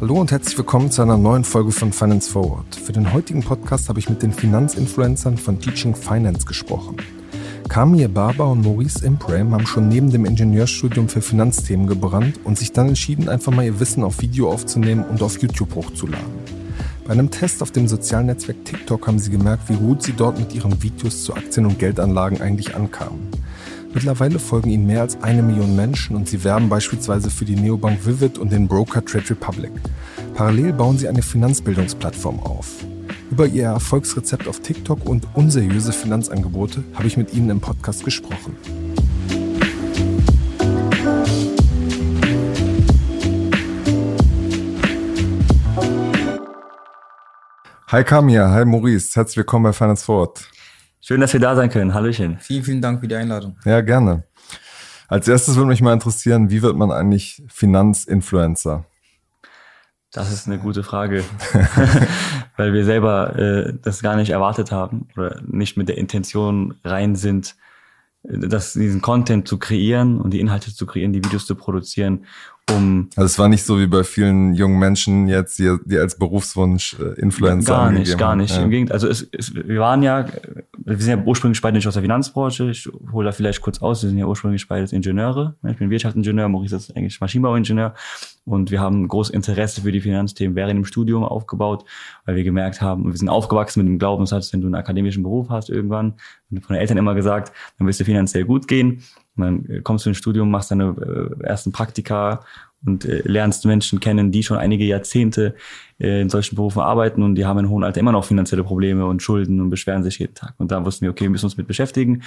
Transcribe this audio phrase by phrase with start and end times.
[0.00, 2.74] Hallo und herzlich willkommen zu einer neuen Folge von Finance Forward.
[2.74, 6.96] Für den heutigen Podcast habe ich mit den Finanzinfluencern von Teaching Finance gesprochen.
[7.68, 12.72] Kamir Barber und Maurice Imprem haben schon neben dem Ingenieurstudium für Finanzthemen gebrannt und sich
[12.72, 16.34] dann entschieden, einfach mal ihr Wissen auf Video aufzunehmen und auf YouTube hochzuladen.
[17.06, 20.38] Bei einem Test auf dem sozialen Netzwerk TikTok haben sie gemerkt, wie gut sie dort
[20.38, 23.33] mit ihren Videos zu Aktien und Geldanlagen eigentlich ankamen.
[23.94, 28.04] Mittlerweile folgen ihnen mehr als eine Million Menschen und sie werben beispielsweise für die Neobank
[28.04, 29.70] Vivid und den Broker Trade Republic.
[30.34, 32.84] Parallel bauen sie eine Finanzbildungsplattform auf.
[33.30, 38.56] Über ihr Erfolgsrezept auf TikTok und unseriöse Finanzangebote habe ich mit ihnen im Podcast gesprochen.
[47.86, 50.48] Hi Kamia, hi Maurice, herzlich willkommen bei Finance Forward.
[51.06, 51.92] Schön, dass wir da sein können.
[51.92, 52.38] Hallöchen.
[52.40, 53.58] Vielen, vielen Dank für die Einladung.
[53.66, 54.22] Ja, gerne.
[55.06, 58.86] Als erstes würde mich mal interessieren, wie wird man eigentlich Finanzinfluencer?
[60.12, 61.22] Das ist eine gute Frage,
[62.56, 67.16] weil wir selber äh, das gar nicht erwartet haben oder nicht mit der Intention rein
[67.16, 67.54] sind,
[68.22, 72.24] äh, das, diesen Content zu kreieren und die Inhalte zu kreieren, die Videos zu produzieren,
[72.70, 73.10] um.
[73.16, 76.96] Also es war nicht so wie bei vielen jungen Menschen jetzt, die, die als Berufswunsch
[76.98, 78.56] äh, Influencer Gar nicht, gar nicht.
[78.56, 78.62] Ja.
[78.62, 80.26] Im Gegenteil, also es, es, wir waren ja,
[80.86, 82.70] wir sind ja ursprünglich beide nicht aus der Finanzbranche.
[82.70, 85.56] Ich hole da vielleicht kurz aus, wir sind ja ursprünglich beides Ingenieure.
[85.66, 87.94] Ich bin Wirtschaftsingenieur, Maurice ist eigentlich Maschinenbauingenieur.
[88.44, 91.84] Und wir haben großes Interesse für die Finanzthemen während dem Studium aufgebaut,
[92.26, 95.48] weil wir gemerkt haben, wir sind aufgewachsen mit dem Glaubenssatz, wenn du einen akademischen Beruf
[95.48, 96.14] hast irgendwann,
[96.50, 99.02] von den Eltern immer gesagt, dann wirst du finanziell gut gehen.
[99.36, 100.94] Und dann kommst du ins Studium, machst deine
[101.40, 102.44] äh, ersten Praktika
[102.86, 105.54] und äh, lernst Menschen kennen, die schon einige Jahrzehnte
[105.93, 109.06] äh, in solchen Berufen arbeiten und die haben in hohem Alter immer noch finanzielle Probleme
[109.06, 110.54] und Schulden und beschweren sich jeden Tag.
[110.58, 112.22] Und da wussten wir, okay, wir müssen uns mit beschäftigen.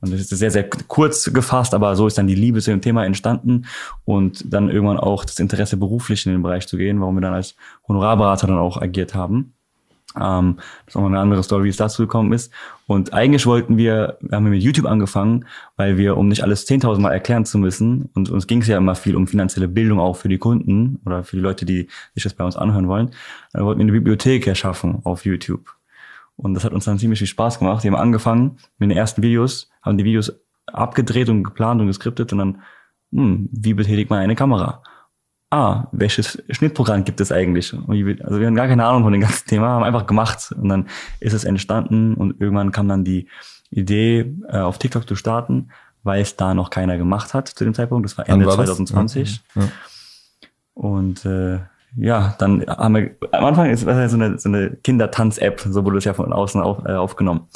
[0.00, 2.80] Und das ist sehr, sehr kurz gefasst, aber so ist dann die Liebe zu dem
[2.80, 3.66] Thema entstanden
[4.04, 7.34] und dann irgendwann auch das Interesse beruflich in den Bereich zu gehen, warum wir dann
[7.34, 7.54] als
[7.86, 9.52] Honorarberater dann auch agiert haben.
[10.18, 10.56] Ähm,
[10.86, 12.52] das ist auch eine andere Story, wie es dazu gekommen ist.
[12.86, 16.98] Und eigentlich wollten wir, wir haben mit YouTube angefangen, weil wir, um nicht alles 10.000
[16.98, 20.16] Mal erklären zu müssen, und uns ging es ja immer viel um finanzielle Bildung auch
[20.16, 23.10] für die Kunden oder für die Leute, die sich das bei uns anhören wollen,
[23.52, 25.76] dann wollten wir eine Bibliothek erschaffen auf YouTube.
[26.36, 27.84] Und das hat uns dann ziemlich viel Spaß gemacht.
[27.84, 30.32] Wir haben angefangen mit den ersten Videos, haben die Videos
[30.66, 32.62] abgedreht und geplant und geskriptet und dann,
[33.12, 34.82] hm, wie betätigt man eine Kamera?
[35.50, 37.74] Ah, welches Schnittprogramm gibt es eigentlich?
[37.74, 40.86] also wir haben gar keine Ahnung von dem ganzen Thema, haben einfach gemacht und dann
[41.18, 43.28] ist es entstanden und irgendwann kam dann die
[43.70, 45.70] Idee, äh, auf TikTok zu starten,
[46.02, 48.04] weil es da noch keiner gemacht hat zu dem Zeitpunkt.
[48.04, 49.42] Das war Ende war 2020.
[49.54, 49.68] Ja, ja.
[50.74, 51.60] Und äh,
[51.96, 55.98] ja, dann haben wir, am Anfang ist es so eine, so eine Kindertanz-App, so wurde
[55.98, 57.48] es ja von außen auf, äh, aufgenommen.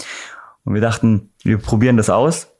[0.64, 2.53] Und wir dachten, wir probieren das aus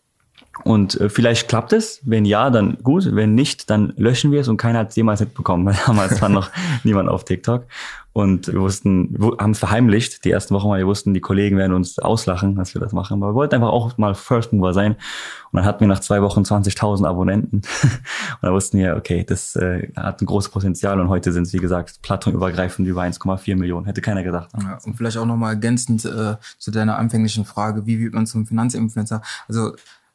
[0.62, 2.00] und äh, vielleicht klappt es.
[2.04, 3.14] Wenn ja, dann gut.
[3.14, 6.28] Wenn nicht, dann löschen wir es und keiner hat es jemals mitbekommen, weil damals war
[6.28, 6.50] noch
[6.84, 7.64] niemand auf TikTok.
[8.12, 11.56] Und wir wussten, wir haben es verheimlicht, die ersten Wochen, weil wir wussten, die Kollegen
[11.56, 13.20] werden uns auslachen, dass wir das machen.
[13.20, 14.92] Aber wir wollten einfach auch mal First Mover sein.
[14.92, 17.56] Und dann hatten wir nach zwei Wochen 20.000 Abonnenten.
[17.82, 21.00] und da wussten wir, okay, das äh, hat ein großes Potenzial.
[21.00, 23.86] Und heute sind es, wie gesagt, plattformübergreifend über 1,4 Millionen.
[23.86, 24.50] Hätte keiner gedacht.
[24.62, 28.46] Ja, und vielleicht auch nochmal ergänzend äh, zu deiner anfänglichen Frage, wie wird man zum
[28.46, 29.22] Finanzinfluencer?
[29.48, 29.72] Also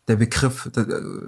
[0.09, 0.65] der Begriff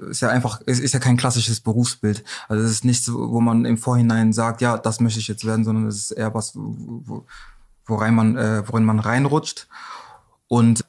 [0.09, 2.23] ist ja einfach, es ist ja kein klassisches Berufsbild.
[2.49, 5.63] Also es ist nichts, wo man im Vorhinein sagt, ja, das möchte ich jetzt werden,
[5.63, 6.57] sondern es ist eher was,
[7.85, 9.67] worein man, äh, worin man reinrutscht.
[10.47, 10.83] Und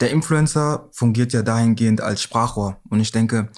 [0.00, 2.78] der Influencer fungiert ja dahingehend als Sprachrohr.
[2.90, 3.50] Und ich denke,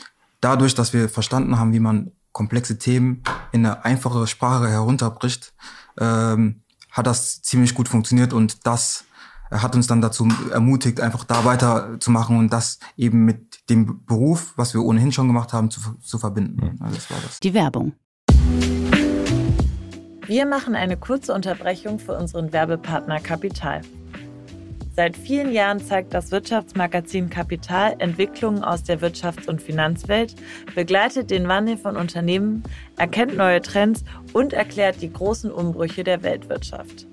[0.42, 5.54] dadurch, dass wir verstanden haben, wie man komplexe Themen in eine einfache Sprache herunterbricht,
[5.98, 6.60] ähm,
[6.90, 9.04] hat das ziemlich gut funktioniert und das
[9.62, 14.74] hat uns dann dazu ermutigt, einfach da weiterzumachen und das eben mit dem Beruf, was
[14.74, 16.78] wir ohnehin schon gemacht haben, zu, zu verbinden.
[16.80, 17.40] Also das war das.
[17.40, 17.92] Die Werbung.
[20.26, 23.82] Wir machen eine kurze Unterbrechung für unseren Werbepartner Kapital.
[24.96, 30.36] Seit vielen Jahren zeigt das Wirtschaftsmagazin Kapital Entwicklungen aus der Wirtschafts- und Finanzwelt,
[30.76, 32.62] begleitet den Wandel von Unternehmen,
[32.96, 37.08] erkennt neue Trends und erklärt die großen Umbrüche der Weltwirtschaft.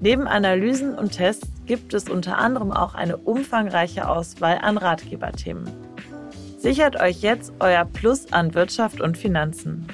[0.00, 5.70] Neben Analysen und Tests gibt es unter anderem auch eine umfangreiche Auswahl an Ratgeberthemen.
[6.58, 9.86] Sichert euch jetzt euer Plus an Wirtschaft und Finanzen.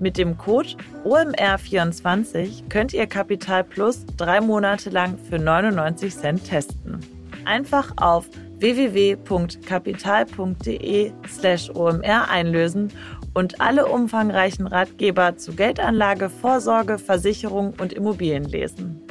[0.00, 0.70] Mit dem Code
[1.04, 6.98] OMR24 könnt ihr Kapital Plus drei Monate lang für 99 Cent testen.
[7.44, 8.28] Einfach auf
[8.58, 12.92] www.kapital.de slash OMR einlösen
[13.34, 19.07] und alle umfangreichen Ratgeber zu Geldanlage, Vorsorge, Versicherung und Immobilien lesen.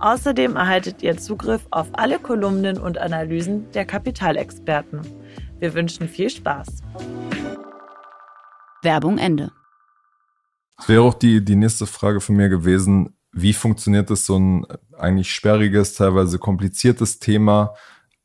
[0.00, 5.00] Außerdem erhaltet ihr Zugriff auf alle Kolumnen und Analysen der Kapitalexperten.
[5.58, 6.68] Wir wünschen viel Spaß.
[8.82, 9.50] Werbung Ende.
[10.86, 14.66] Wäre auch die, die nächste Frage von mir gewesen, wie funktioniert es so ein
[14.96, 17.74] eigentlich sperriges, teilweise kompliziertes Thema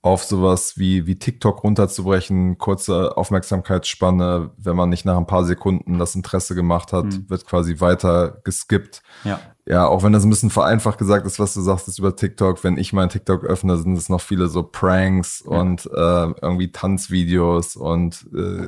[0.03, 5.97] auf sowas wie, wie TikTok runterzubrechen, kurze Aufmerksamkeitsspanne, wenn man nicht nach ein paar Sekunden
[5.97, 7.29] das Interesse gemacht hat, mhm.
[7.29, 9.01] wird quasi weiter geskippt.
[9.23, 9.39] Ja.
[9.65, 12.63] Ja, auch wenn das ein bisschen vereinfacht gesagt ist, was du sagst, ist über TikTok.
[12.65, 15.57] Wenn ich mein TikTok öffne, sind es noch viele so Pranks ja.
[15.57, 18.67] und äh, irgendwie Tanzvideos und äh,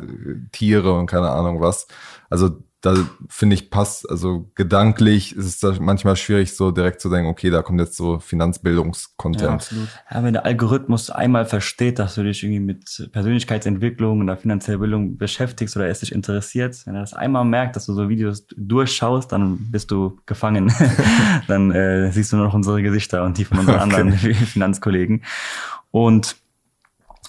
[0.54, 1.88] Tiere und keine Ahnung was.
[2.30, 2.94] Also da
[3.30, 7.50] finde ich passt, also gedanklich ist es da manchmal schwierig, so direkt zu denken, okay,
[7.50, 9.42] da kommt jetzt so Finanzbildungskontent.
[9.42, 9.88] Ja, absolut.
[10.12, 15.18] Ja, wenn der Algorithmus einmal versteht, dass du dich irgendwie mit Persönlichkeitsentwicklung oder finanzieller Bildung
[15.18, 19.32] beschäftigst oder es dich interessiert, wenn er das einmal merkt, dass du so Videos durchschaust,
[19.32, 20.72] dann bist du gefangen.
[21.48, 23.84] dann äh, siehst du nur noch unsere Gesichter und die von unseren okay.
[23.84, 25.24] anderen Finanzkollegen.
[25.90, 26.36] Und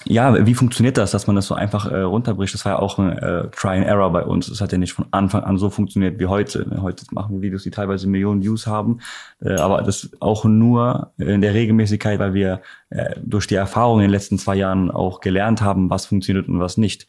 [0.08, 2.54] ja, wie funktioniert das, dass man das so einfach äh, runterbricht?
[2.54, 4.46] Das war ja auch ein äh, Try and Error bei uns.
[4.46, 6.66] Das hat ja nicht von Anfang an so funktioniert wie heute.
[6.80, 9.00] Heute machen wir Videos, die teilweise Millionen Views haben,
[9.40, 14.02] äh, aber das auch nur in der Regelmäßigkeit, weil wir äh, durch die Erfahrung in
[14.02, 17.08] den letzten zwei Jahren auch gelernt haben, was funktioniert und was nicht.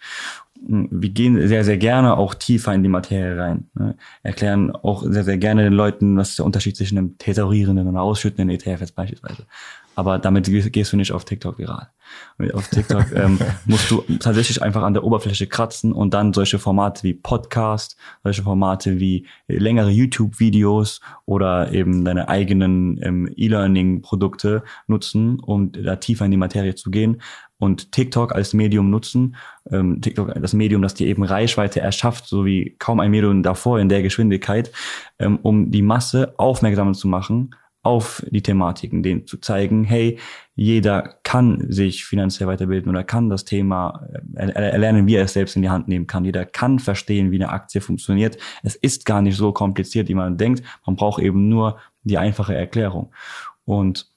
[0.60, 3.70] Wir gehen sehr, sehr gerne auch tiefer in die Materie rein.
[3.76, 3.96] Ne?
[4.24, 7.96] Erklären auch sehr, sehr gerne den Leuten, was ist der Unterschied zwischen einem tesorierenden und
[7.96, 9.46] ausschüttenden ETF jetzt beispielsweise.
[9.96, 11.90] Aber damit gehst du nicht auf TikTok viral.
[12.54, 17.04] Auf TikTok ähm, musst du tatsächlich einfach an der Oberfläche kratzen und dann solche Formate
[17.04, 25.72] wie Podcast, solche Formate wie längere YouTube-Videos oder eben deine eigenen ähm, E-Learning-Produkte nutzen, um
[25.72, 27.22] da tiefer in die Materie zu gehen
[27.60, 29.36] und TikTok als Medium nutzen.
[29.72, 33.80] Ähm, TikTok, das Medium, das dir eben Reichweite erschafft, so wie kaum ein Medium davor
[33.80, 34.72] in der Geschwindigkeit,
[35.20, 37.52] ähm, um die Masse aufmerksam zu machen
[37.88, 40.20] auf die Thematiken, denen zu zeigen, hey,
[40.56, 44.06] jeder kann sich finanziell weiterbilden oder kann das Thema
[44.36, 46.26] äh, erlernen, wie er es selbst in die Hand nehmen kann.
[46.26, 48.38] Jeder kann verstehen, wie eine Aktie funktioniert.
[48.62, 50.64] Es ist gar nicht so kompliziert, wie man denkt.
[50.86, 53.14] Man braucht eben nur die einfache Erklärung.
[53.64, 54.12] Und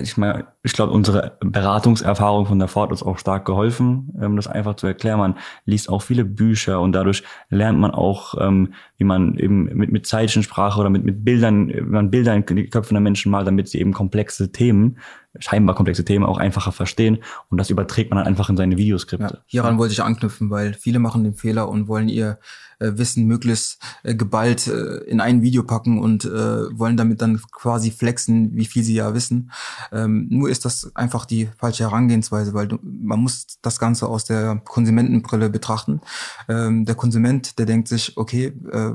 [0.00, 4.46] ich meine, ich glaube, unsere Beratungserfahrung von der Ford ist auch stark geholfen, ähm, das
[4.46, 5.18] einfach zu erklären.
[5.18, 9.92] Man liest auch viele Bücher und dadurch lernt man auch, ähm, wie man eben mit,
[9.92, 13.46] mit Zeichensprache oder mit, mit Bildern, wie man Bilder in die Köpfe der Menschen malt,
[13.46, 14.98] damit sie eben komplexe Themen,
[15.38, 17.18] scheinbar komplexe Themen auch einfacher verstehen.
[17.48, 19.34] Und das überträgt man dann einfach in seine Videoskripte.
[19.34, 22.38] Ja, hieran wollte ich anknüpfen, weil viele machen den Fehler und wollen ihr
[22.78, 27.40] äh, Wissen möglichst äh, geballt äh, in ein Video packen und äh, wollen damit dann
[27.52, 29.50] quasi flexen, wie viel sie ja wissen.
[29.92, 34.24] Ähm, nur ist das einfach die falsche Herangehensweise, weil du, man muss das Ganze aus
[34.24, 36.00] der Konsumentenbrille betrachten.
[36.48, 38.92] Ähm, der Konsument, der denkt sich, okay, äh,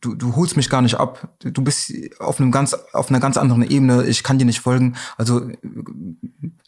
[0.00, 1.28] du, du holst mich gar nicht ab.
[1.40, 4.04] Du bist auf einem ganz, auf einer ganz anderen Ebene.
[4.04, 4.96] Ich kann dir nicht folgen.
[5.16, 5.50] Also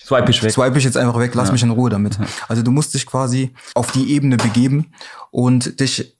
[0.03, 0.53] swipe ich weg.
[0.53, 1.35] Swipe ich jetzt einfach weg.
[1.35, 1.53] Lass ja.
[1.53, 2.19] mich in Ruhe damit.
[2.49, 4.93] Also du musst dich quasi auf die Ebene begeben
[5.31, 6.17] und dich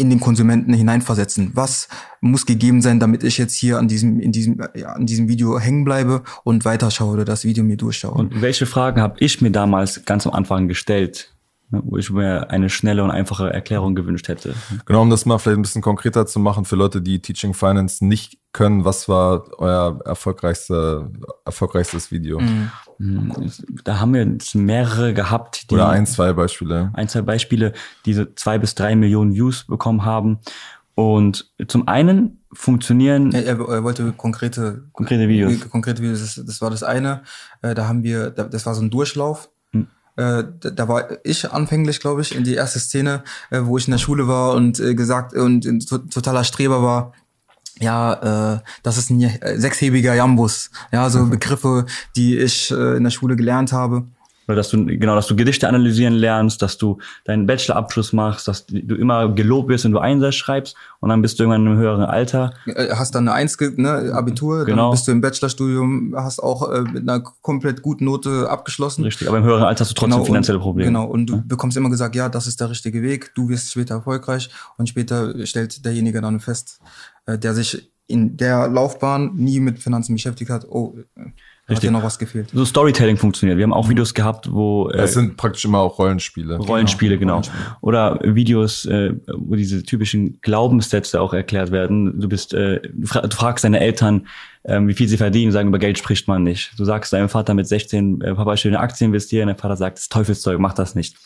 [0.00, 1.50] in den Konsumenten hineinversetzen.
[1.52, 1.88] Was
[2.22, 5.58] muss gegeben sein, damit ich jetzt hier an diesem, in diesem, ja, an diesem Video
[5.58, 8.12] hängen bleibe und weiterschaue oder das Video mir durchschaue?
[8.12, 11.34] Und welche Fragen habe ich mir damals ganz am Anfang gestellt?
[11.72, 14.54] Ne, wo ich mir eine schnelle und einfache Erklärung gewünscht hätte.
[14.86, 18.04] Genau, um das mal vielleicht ein bisschen konkreter zu machen für Leute, die Teaching Finance
[18.04, 21.12] nicht können, was war euer erfolgreichste,
[21.44, 22.40] erfolgreichstes Video?
[22.40, 22.70] Mhm.
[22.98, 23.52] mhm.
[23.84, 25.70] Da haben wir mehrere gehabt.
[25.70, 26.90] Die Oder ein, zwei Beispiele.
[26.94, 27.72] Ein, zwei Beispiele,
[28.04, 30.40] die so zwei bis drei Millionen Views bekommen haben.
[30.96, 33.30] Und zum einen funktionieren.
[33.30, 35.70] Er, er wollte konkrete, konkrete Videos.
[35.70, 37.22] Konkrete Videos, das, das war das eine.
[37.62, 39.50] Äh, da haben wir, das war so ein Durchlauf
[40.16, 43.92] äh, da, war ich anfänglich, glaube ich, in die erste Szene, äh, wo ich in
[43.92, 47.12] der Schule war und äh, gesagt und äh, totaler Streber war.
[47.80, 49.20] Ja, äh, das ist ein
[49.56, 50.70] sechshebiger Jambus.
[50.92, 51.86] Ja, so Begriffe,
[52.16, 54.04] die ich äh, in der Schule gelernt habe.
[54.46, 58.66] Oder dass du, genau, dass du Gedichte analysieren lernst, dass du deinen Bachelorabschluss machst, dass
[58.66, 61.78] du immer gelobt wirst, wenn du Einsatz schreibst und dann bist du irgendwann in einem
[61.78, 62.54] höheren Alter.
[62.66, 64.84] Äh, hast dann eine Eins, ne, Abitur, genau.
[64.84, 69.04] dann bist du im Bachelorstudium, hast auch äh, mit einer komplett guten Note abgeschlossen.
[69.04, 70.88] Richtig, aber im höheren Alter hast du trotzdem genau, finanzielle Probleme.
[70.88, 71.42] Genau, und du ja.
[71.46, 75.46] bekommst immer gesagt, ja, das ist der richtige Weg, du wirst später erfolgreich und später
[75.46, 76.80] stellt derjenige dann fest,
[77.26, 80.96] äh, der sich in der Laufbahn nie mit Finanzen beschäftigt hat, oh,
[81.70, 81.88] Richtig.
[81.88, 82.48] Hat dir noch was gefehlt?
[82.52, 83.56] So Storytelling funktioniert.
[83.56, 86.56] Wir haben auch Videos gehabt, wo äh, es sind praktisch immer auch Rollenspiele.
[86.56, 87.40] Rollenspiele, genau.
[87.40, 87.52] genau.
[87.80, 92.20] Oder Videos, äh, wo diese typischen Glaubenssätze auch erklärt werden.
[92.20, 94.26] Du bist, äh, du, fra du fragst deine Eltern,
[94.64, 96.78] ähm, wie viel sie verdienen, sagen über Geld spricht man nicht.
[96.78, 99.46] Du sagst deinem Vater mit 16, äh, Papa, ich will in Aktien investieren.
[99.46, 101.16] Der Vater sagt, das Teufelszeug, mach das nicht.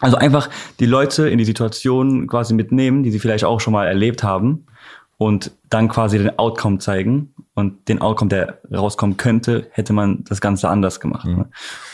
[0.00, 3.86] Also einfach die Leute in die Situation quasi mitnehmen, die sie vielleicht auch schon mal
[3.86, 4.66] erlebt haben
[5.16, 10.40] und dann quasi den Outcome zeigen und den Outcome, der rauskommen könnte, hätte man das
[10.40, 11.26] Ganze anders gemacht.
[11.26, 11.36] Mhm.
[11.36, 11.50] Ne?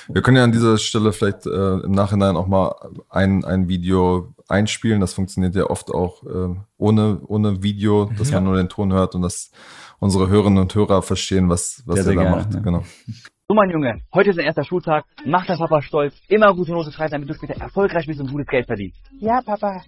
[0.09, 2.75] Wir können ja an dieser Stelle vielleicht äh, im Nachhinein auch mal
[3.09, 5.01] ein, ein Video einspielen.
[5.01, 8.37] Das funktioniert ja oft auch äh, ohne, ohne Video, dass ja.
[8.37, 9.53] man nur den Ton hört und dass
[10.01, 12.55] unsere Hörerinnen und Hörer verstehen, was, was sehr, er da gerne, macht.
[12.55, 12.61] Ja.
[12.61, 12.85] Genau.
[13.49, 16.93] So mein Junge, heute ist dein erster Schultag, mach dein Papa stolz, immer gute Note
[16.93, 19.01] schreiben, damit du später erfolgreich bist und gutes Geld verdienst.
[19.19, 19.81] Ja, Papa.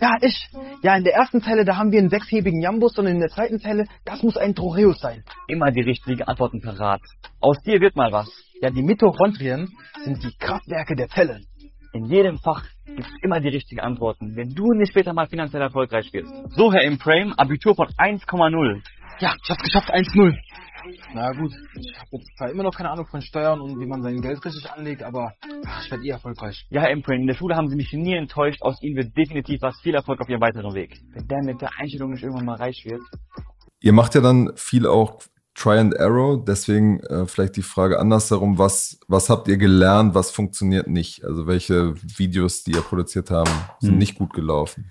[0.00, 0.48] Ja, ich.
[0.82, 3.58] Ja, in der ersten Zelle, da haben wir einen sechshebigen Jambus und in der zweiten
[3.60, 5.22] Zelle, das muss ein Troreus sein.
[5.48, 7.00] Immer die richtigen Antworten parat.
[7.40, 8.28] Aus dir wird mal was.
[8.60, 9.68] Ja, die Mitochondrien
[10.04, 11.46] sind die Kraftwerke der Zellen.
[11.92, 15.62] In jedem Fach gibt es immer die richtigen Antworten, wenn du nicht später mal finanziell
[15.62, 16.32] erfolgreich wirst.
[16.56, 18.82] So, Herr Imprame, Abitur von 1,0.
[19.20, 20.34] Ja, ich hab's geschafft, 1,0.
[21.14, 24.02] Na gut, ich habe jetzt zwar immer noch keine Ahnung von Steuern und wie man
[24.02, 25.34] sein Geld richtig anlegt, aber
[25.66, 26.66] ach, ich werde eh erfolgreich.
[26.70, 28.62] Ja, Herr Imprane, in der Schule haben Sie mich nie enttäuscht.
[28.62, 29.78] Aus Ihnen wird definitiv was.
[29.80, 31.00] Viel Erfolg auf Ihrem weiteren Weg.
[31.12, 33.02] Wenn der mit der Einstellung nicht irgendwann mal reich wird.
[33.80, 35.20] Ihr macht ja dann viel auch
[35.54, 36.44] Try and Arrow.
[36.44, 41.24] Deswegen äh, vielleicht die Frage andersherum, was, was habt ihr gelernt, was funktioniert nicht?
[41.24, 43.98] Also welche Videos, die ihr produziert haben, sind hm.
[43.98, 44.90] nicht gut gelaufen?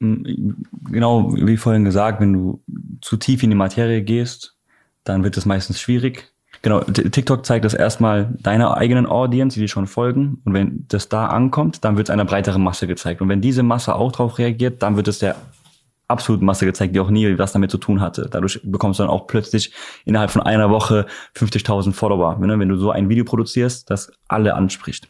[0.00, 2.62] Hm, genau, wie vorhin gesagt, wenn du
[3.02, 4.56] zu tief in die Materie gehst,
[5.04, 6.32] dann wird es meistens schwierig.
[6.62, 10.42] Genau, TikTok zeigt das erstmal deiner eigenen Audience, die dir schon folgen.
[10.44, 13.22] Und wenn das da ankommt, dann wird es einer breiteren Masse gezeigt.
[13.22, 15.36] Und wenn diese Masse auch darauf reagiert, dann wird es der
[16.10, 18.28] absoluten Masse gezeigt, die auch nie was damit zu tun hatte.
[18.30, 19.72] Dadurch bekommst du dann auch plötzlich
[20.04, 24.54] innerhalb von einer Woche 50.000 Follower, ne, wenn du so ein Video produzierst, das alle
[24.54, 25.08] anspricht.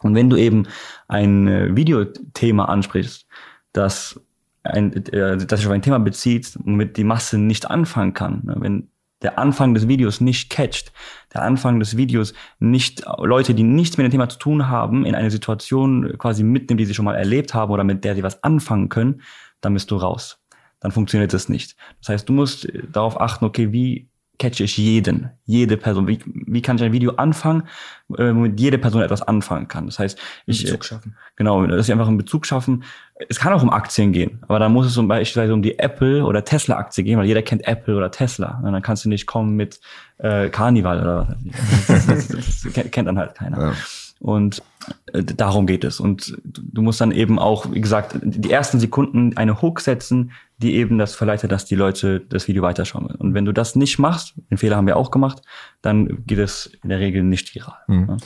[0.00, 0.68] Und wenn du eben
[1.08, 3.26] ein äh, Videothema ansprichst,
[3.72, 4.20] das,
[4.62, 8.56] ein, äh, das sich auf ein Thema bezieht, womit die Masse nicht anfangen kann, ne,
[8.58, 8.88] wenn
[9.22, 10.92] der Anfang des Videos nicht catcht,
[11.34, 15.14] der Anfang des Videos nicht Leute, die nichts mit dem Thema zu tun haben, in
[15.14, 18.42] eine Situation quasi mitnimmt, die sie schon mal erlebt haben oder mit der sie was
[18.42, 19.22] anfangen können,
[19.60, 20.40] dann bist du raus.
[20.80, 21.76] Dann funktioniert das nicht.
[22.00, 24.08] Das heißt, du musst darauf achten, okay, wie
[24.38, 26.06] catche ich jeden, jede Person.
[26.06, 27.64] Wie, wie kann ich ein Video anfangen,
[28.16, 29.86] äh, womit jede Person etwas anfangen kann?
[29.86, 31.16] Das heißt, ich Bezug schaffen.
[31.36, 32.84] Genau, dass ich einfach einen Bezug schaffen.
[33.28, 36.24] Es kann auch um Aktien gehen, aber dann muss es zum Beispiel um die Apple
[36.24, 38.60] oder Tesla Aktie gehen, weil jeder kennt Apple oder Tesla.
[38.62, 39.80] Und dann kannst du nicht kommen mit
[40.18, 41.86] äh, Carnival oder was.
[41.86, 43.60] Das, das, das, das kennt dann halt keiner.
[43.60, 43.72] Ja.
[44.20, 44.62] Und
[45.12, 46.00] äh, darum geht es.
[46.00, 50.74] Und du musst dann eben auch, wie gesagt, die ersten Sekunden eine Hook setzen, die
[50.74, 53.06] eben das verleitet, dass die Leute das Video weiterschauen.
[53.06, 55.42] Und wenn du das nicht machst, den Fehler haben wir auch gemacht,
[55.82, 57.78] dann geht es in der Regel nicht viral.
[57.86, 58.16] Mhm.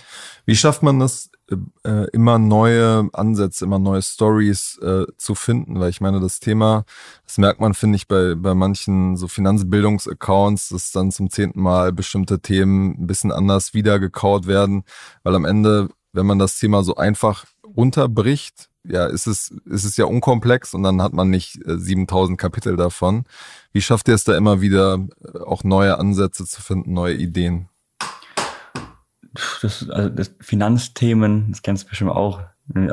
[0.44, 1.30] Wie schafft man das,
[1.84, 5.78] äh, immer neue Ansätze, immer neue Stories äh, zu finden?
[5.78, 6.84] Weil ich meine, das Thema,
[7.24, 11.92] das merkt man, finde ich, bei, bei manchen so Finanzbildungsaccounts, dass dann zum zehnten Mal
[11.92, 14.84] bestimmte Themen ein bisschen anders wiedergekaut werden,
[15.22, 19.96] weil am Ende, wenn man das Thema so einfach runterbricht, ja, ist es, ist es
[19.96, 23.24] ja unkomplex und dann hat man nicht äh, 7000 Kapitel davon.
[23.72, 27.68] Wie schafft ihr es da immer wieder äh, auch neue Ansätze zu finden, neue Ideen?
[29.62, 32.40] Das, also das Finanzthemen, das kennst du bestimmt auch,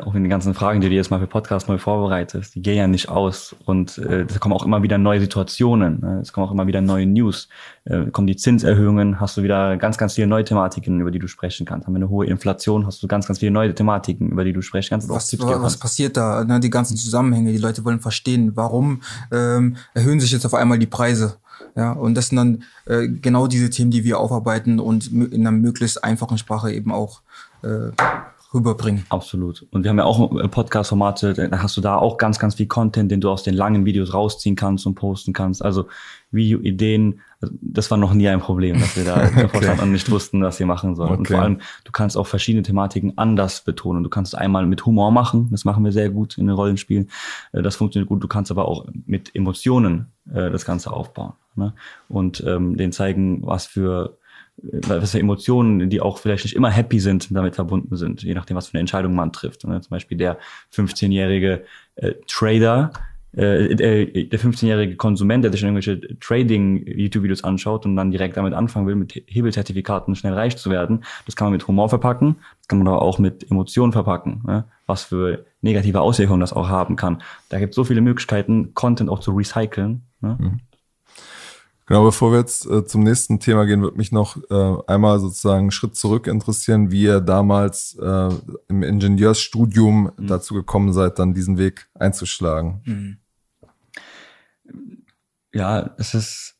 [0.02, 2.76] auch in den ganzen Fragen, die du jetzt mal für Podcast neu vorbereitest, die gehen
[2.76, 3.54] ja nicht aus.
[3.64, 6.20] Und äh, es kommen auch immer wieder neue Situationen, ne?
[6.20, 7.48] es kommen auch immer wieder neue News.
[7.84, 11.28] Äh, kommen die Zinserhöhungen, hast du wieder ganz, ganz viele neue Thematiken, über die du
[11.28, 11.86] sprechen kannst.
[11.86, 14.60] Haben wir eine hohe Inflation, hast du ganz, ganz viele neue Thematiken, über die du
[14.60, 15.08] sprechen kannst.
[15.08, 16.44] Was, was passiert da?
[16.44, 16.60] Ne?
[16.60, 20.86] Die ganzen Zusammenhänge, die Leute wollen verstehen, warum ähm, erhöhen sich jetzt auf einmal die
[20.86, 21.36] Preise?
[21.76, 25.52] Ja, und das sind dann äh, genau diese Themen, die wir aufarbeiten und in einer
[25.52, 27.22] möglichst einfachen Sprache eben auch
[27.62, 27.90] äh,
[28.52, 29.06] rüberbringen.
[29.08, 29.66] Absolut.
[29.70, 32.66] Und wir haben ja auch äh, Podcast-Formate, da hast du da auch ganz, ganz viel
[32.66, 35.64] Content, den du aus den langen Videos rausziehen kannst und posten kannst.
[35.64, 35.86] Also
[36.32, 39.80] Videoideen, also das war noch nie ein Problem, dass wir da okay.
[39.80, 41.10] und nicht wussten, was wir machen sollen.
[41.10, 41.18] Okay.
[41.18, 44.02] Und vor allem, du kannst auch verschiedene Thematiken anders betonen.
[44.02, 47.08] Du kannst einmal mit Humor machen, das machen wir sehr gut in den Rollenspielen.
[47.52, 48.22] Äh, das funktioniert gut.
[48.22, 51.34] Du kannst aber auch mit Emotionen äh, das Ganze aufbauen.
[51.54, 51.74] Ne?
[52.08, 54.18] Und ähm, den zeigen, was für
[54.62, 58.56] was für Emotionen, die auch vielleicht nicht immer happy sind, damit verbunden sind, je nachdem,
[58.56, 59.64] was für eine Entscheidung man trifft.
[59.64, 59.80] Ne?
[59.80, 60.38] Zum Beispiel der
[60.74, 61.64] 15-jährige
[61.96, 62.92] äh, Trader,
[63.36, 68.86] äh, äh der 15-jährige Konsument, der sich irgendwelche Trading-YouTube-Videos anschaut und dann direkt damit anfangen
[68.86, 71.04] will, mit Hebelzertifikaten schnell reich zu werden.
[71.26, 74.64] Das kann man mit Humor verpacken, das kann man aber auch mit Emotionen verpacken, ne?
[74.86, 77.22] was für negative Auswirkungen das auch haben kann.
[77.48, 80.02] Da gibt es so viele Möglichkeiten, Content auch zu recyceln.
[80.20, 80.36] Ne?
[80.38, 80.60] Mhm.
[81.90, 85.62] Genau, bevor wir jetzt äh, zum nächsten Thema gehen, würde mich noch äh, einmal sozusagen
[85.62, 88.28] einen Schritt zurück interessieren, wie ihr damals äh,
[88.68, 90.26] im Ingenieursstudium mhm.
[90.28, 92.80] dazu gekommen seid, dann diesen Weg einzuschlagen.
[92.84, 93.18] Mhm.
[95.52, 96.59] Ja, es ist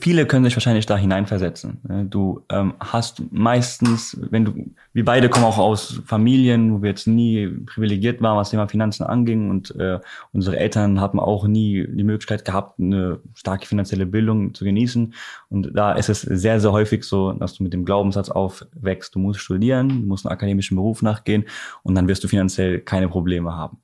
[0.00, 1.80] viele können sich wahrscheinlich da hineinversetzen.
[1.88, 2.04] Ne?
[2.04, 4.54] Du ähm, hast meistens, wenn du,
[4.92, 9.04] wir beide kommen auch aus Familien, wo wir jetzt nie privilegiert waren, was Thema Finanzen
[9.04, 9.98] anging und äh,
[10.32, 15.14] unsere Eltern hatten auch nie die Möglichkeit gehabt, eine starke finanzielle Bildung zu genießen.
[15.48, 19.18] Und da ist es sehr, sehr häufig so, dass du mit dem Glaubenssatz aufwächst, du
[19.18, 21.44] musst studieren, du musst einen akademischen Beruf nachgehen
[21.82, 23.78] und dann wirst du finanziell keine Probleme haben.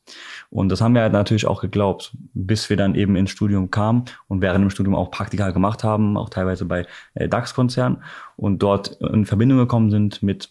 [0.50, 4.04] Und das haben wir halt natürlich auch geglaubt, bis wir dann eben ins Studium kamen
[4.28, 8.02] und während dem Studium auch Praktika gemacht haben, auch teilweise bei äh, DAX-Konzernen
[8.36, 10.50] und dort in Verbindung gekommen sind mit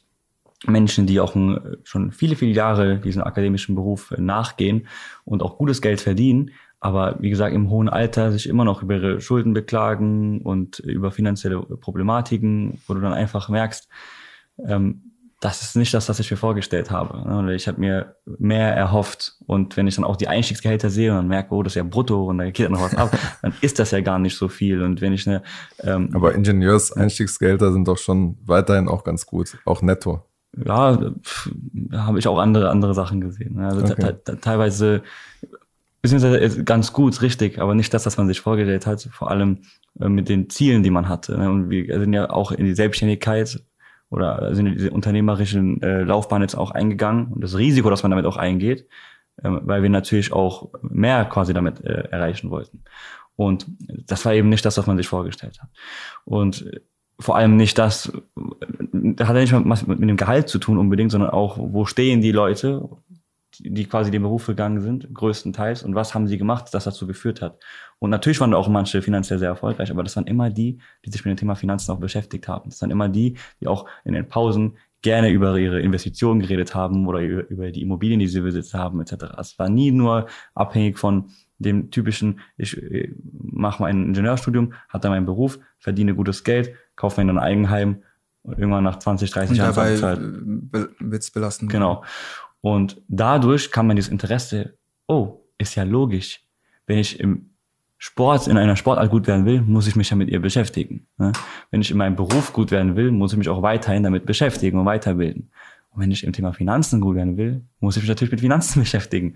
[0.68, 1.36] Menschen, die auch
[1.84, 4.88] schon viele, viele Jahre diesen akademischen Beruf nachgehen
[5.24, 8.96] und auch gutes Geld verdienen, aber wie gesagt im hohen Alter sich immer noch über
[8.96, 13.88] ihre Schulden beklagen und über finanzielle Problematiken, wo du dann einfach merkst,
[14.68, 15.05] ähm,
[15.46, 17.54] das ist nicht das, was ich mir vorgestellt habe.
[17.54, 19.36] Ich habe mir mehr erhofft.
[19.46, 22.26] Und wenn ich dann auch die Einstiegsgehälter sehe und merke, oh, das ist ja brutto
[22.26, 24.82] und da geht noch was ab, dann ist das ja gar nicht so viel.
[24.82, 25.44] Und wenn ich eine
[25.84, 30.24] ähm, Aber Ingenieurs-Einstiegsgehälter sind doch schon weiterhin auch ganz gut, auch netto.
[30.66, 31.12] Ja,
[31.92, 33.60] habe ich auch andere andere Sachen gesehen.
[33.60, 34.16] Also okay.
[34.42, 35.04] teilweise
[36.02, 39.60] beziehungsweise ganz gut, richtig, aber nicht das, was man sich vorgestellt hat, vor allem
[40.00, 41.36] äh, mit den Zielen, die man hatte.
[41.36, 43.62] Und wir sind ja auch in die Selbstständigkeit
[44.10, 48.12] oder sind in diese unternehmerischen äh, Laufbahn jetzt auch eingegangen und das Risiko, dass man
[48.12, 48.88] damit auch eingeht,
[49.38, 52.84] äh, weil wir natürlich auch mehr quasi damit äh, erreichen wollten.
[53.36, 53.66] Und
[54.08, 55.70] das war eben nicht das, was man sich vorgestellt hat.
[56.24, 56.66] Und
[57.20, 58.12] vor allem nicht das,
[58.92, 62.22] das hat ja nicht was mit dem Gehalt zu tun unbedingt, sondern auch, wo stehen
[62.22, 62.88] die Leute,
[63.60, 67.42] die quasi den Beruf gegangen sind, größtenteils, und was haben sie gemacht, das dazu geführt
[67.42, 67.60] hat.
[68.00, 71.12] Und natürlich waren da auch manche finanziell sehr erfolgreich, aber das waren immer die, die
[71.12, 72.70] sich mit dem Thema Finanzen auch beschäftigt haben.
[72.70, 77.08] Das waren immer die, die auch in den Pausen gerne über ihre Investitionen geredet haben
[77.08, 79.26] oder über die Immobilien, die sie besitzt haben, etc.
[79.38, 85.12] Es war nie nur abhängig von dem typischen, ich äh, mache mein Ingenieurstudium, hat dann
[85.12, 88.02] meinen Beruf, verdiene gutes Geld, kaufe mir ein Eigenheim
[88.42, 90.22] und irgendwann nach 20, 30 und Jahren dabei halt.
[91.00, 91.72] wird's belastend.
[91.72, 92.04] Genau.
[92.66, 96.42] Und dadurch kann man dieses Interesse, oh, ist ja logisch.
[96.88, 97.52] Wenn ich im
[98.00, 101.06] Sport, in einer Sportart gut werden will, muss ich mich ja mit ihr beschäftigen.
[101.20, 101.32] Ne?
[101.70, 104.80] Wenn ich in meinem Beruf gut werden will, muss ich mich auch weiterhin damit beschäftigen
[104.80, 105.52] und weiterbilden.
[105.92, 108.80] Und wenn ich im Thema Finanzen gut werden will, muss ich mich natürlich mit Finanzen
[108.82, 109.36] beschäftigen.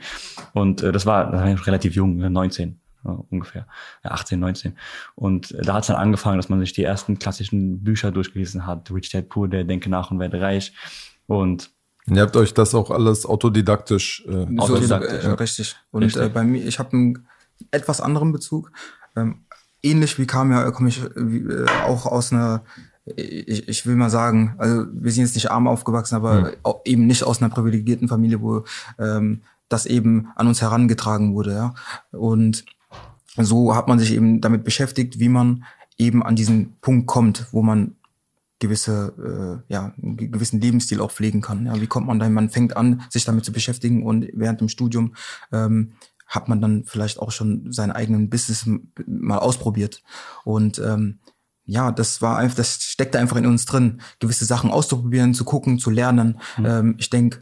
[0.53, 2.75] Und äh, das, war, das war ich relativ jung, 19 ne,
[3.05, 3.67] ja, ungefähr,
[4.03, 4.75] ja, 18, 19.
[5.13, 8.65] Und äh, da hat es dann angefangen, dass man sich die ersten klassischen Bücher durchgelesen
[8.65, 8.89] hat.
[8.89, 10.73] Rich Dad Poor, der Denke nach und werde reich.
[11.27, 11.69] Und
[12.07, 14.25] Ihr habt euch das auch alles autodidaktisch.
[14.27, 15.75] Äh, so, autodidaktisch, äh, richtig.
[15.91, 16.23] Und richtig.
[16.23, 17.27] Äh, bei mir, ich habe einen
[17.71, 18.71] etwas anderen Bezug.
[19.15, 19.43] Ähm,
[19.81, 22.63] ähnlich wie kam ja, komme ich äh, auch aus einer,
[23.05, 26.73] ich, ich will mal sagen, also wir sind jetzt nicht arm aufgewachsen, aber mhm.
[26.85, 28.63] eben nicht aus einer privilegierten Familie, wo
[28.97, 31.53] ähm, das eben an uns herangetragen wurde.
[31.53, 31.73] Ja?
[32.11, 32.65] Und
[33.37, 35.63] so hat man sich eben damit beschäftigt, wie man
[35.97, 37.95] eben an diesen Punkt kommt, wo man
[38.59, 41.65] gewisse, äh, ja, einen gewissen Lebensstil auch pflegen kann.
[41.65, 42.33] Ja, wie kommt man dahin?
[42.33, 45.15] Man fängt an, sich damit zu beschäftigen und während dem Studium
[45.51, 45.93] ähm,
[46.27, 48.69] hat man dann vielleicht auch schon seinen eigenen Business
[49.07, 50.03] mal ausprobiert.
[50.43, 51.19] Und ähm,
[51.65, 55.79] ja, das war einfach, das steckte einfach in uns drin, gewisse Sachen auszuprobieren, zu gucken,
[55.79, 56.39] zu lernen.
[56.57, 56.65] Mhm.
[56.65, 57.41] Ähm, ich denke,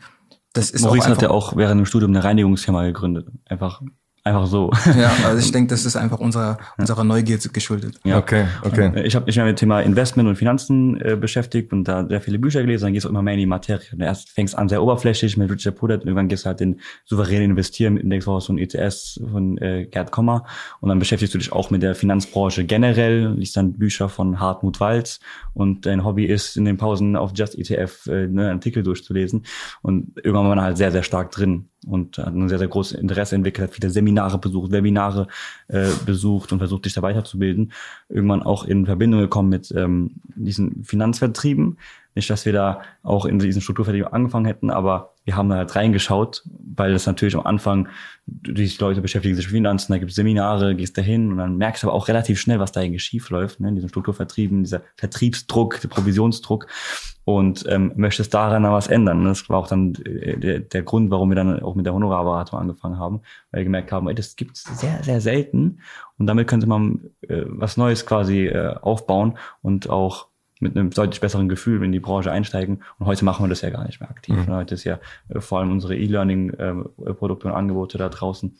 [0.53, 3.27] das ist Maurice auch hat ja auch während dem Studium eine Reinigungsfirma gegründet.
[3.45, 3.81] Einfach
[4.27, 4.71] Einfach so.
[4.99, 7.97] Ja, also ich denke, das ist einfach unserer, unserer Neugier geschuldet.
[8.03, 8.17] Ja.
[8.17, 9.03] Okay, okay.
[9.05, 12.19] Ich habe mich ja mit dem Thema Investment und Finanzen äh, beschäftigt und da sehr
[12.19, 13.87] viele Bücher gelesen, dann gehst du immer mehr in die Materie.
[13.99, 17.45] Erst fängst an sehr oberflächlich mit Richard Pudet und irgendwann gehst du halt in souveräne
[17.45, 20.43] Investieren mit Index von so ETS von äh, Gerd Kommer
[20.81, 24.81] und dann beschäftigst du dich auch mit der Finanzbranche generell, liest dann Bücher von Hartmut
[24.81, 25.21] Walz
[25.53, 29.45] und dein Hobby ist in den Pausen auf Just ETF äh, ne, Artikel durchzulesen
[29.81, 32.97] und irgendwann war man halt sehr, sehr stark drin und hat ein sehr, sehr großes
[32.99, 35.27] Interesse entwickelt, hat viele Seminare besucht, Webinare
[35.67, 37.71] äh, besucht und versucht, sich da weiterzubilden.
[38.09, 41.77] Irgendwann auch in Verbindung gekommen mit ähm, diesen Finanzvertrieben.
[42.17, 45.75] Nicht, dass wir da auch in diesen Strukturvertrieb angefangen hätten, aber wir haben da halt
[45.75, 46.41] reingeschaut,
[46.75, 47.89] weil das natürlich am Anfang,
[48.25, 51.57] die Leute beschäftigen sich mit Finanzen, da gibt es Seminare, gehst da hin und dann
[51.57, 54.63] merkst du aber auch relativ schnell, was da eigentlich schief läuft, ne, in diesen Strukturvertrieben,
[54.63, 56.65] dieser Vertriebsdruck, der Provisionsdruck
[57.23, 59.25] und ähm, möchtest daran dann was ändern.
[59.25, 62.57] Das war auch dann äh, der, der Grund, warum wir dann auch mit der Honorarberatung
[62.57, 65.81] angefangen haben, weil wir gemerkt haben, ey, das gibt's sehr, sehr selten
[66.17, 71.21] und damit könnte man äh, was Neues quasi äh, aufbauen und auch mit einem deutlich
[71.21, 72.83] besseren Gefühl in die Branche einsteigen.
[72.99, 74.35] Und heute machen wir das ja gar nicht mehr aktiv.
[74.35, 74.47] Mhm.
[74.47, 78.55] Heute ist ja äh, vor allem unsere E-Learning-Produkte äh, und Angebote da draußen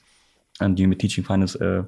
[0.61, 1.83] die mit Teaching Finance äh,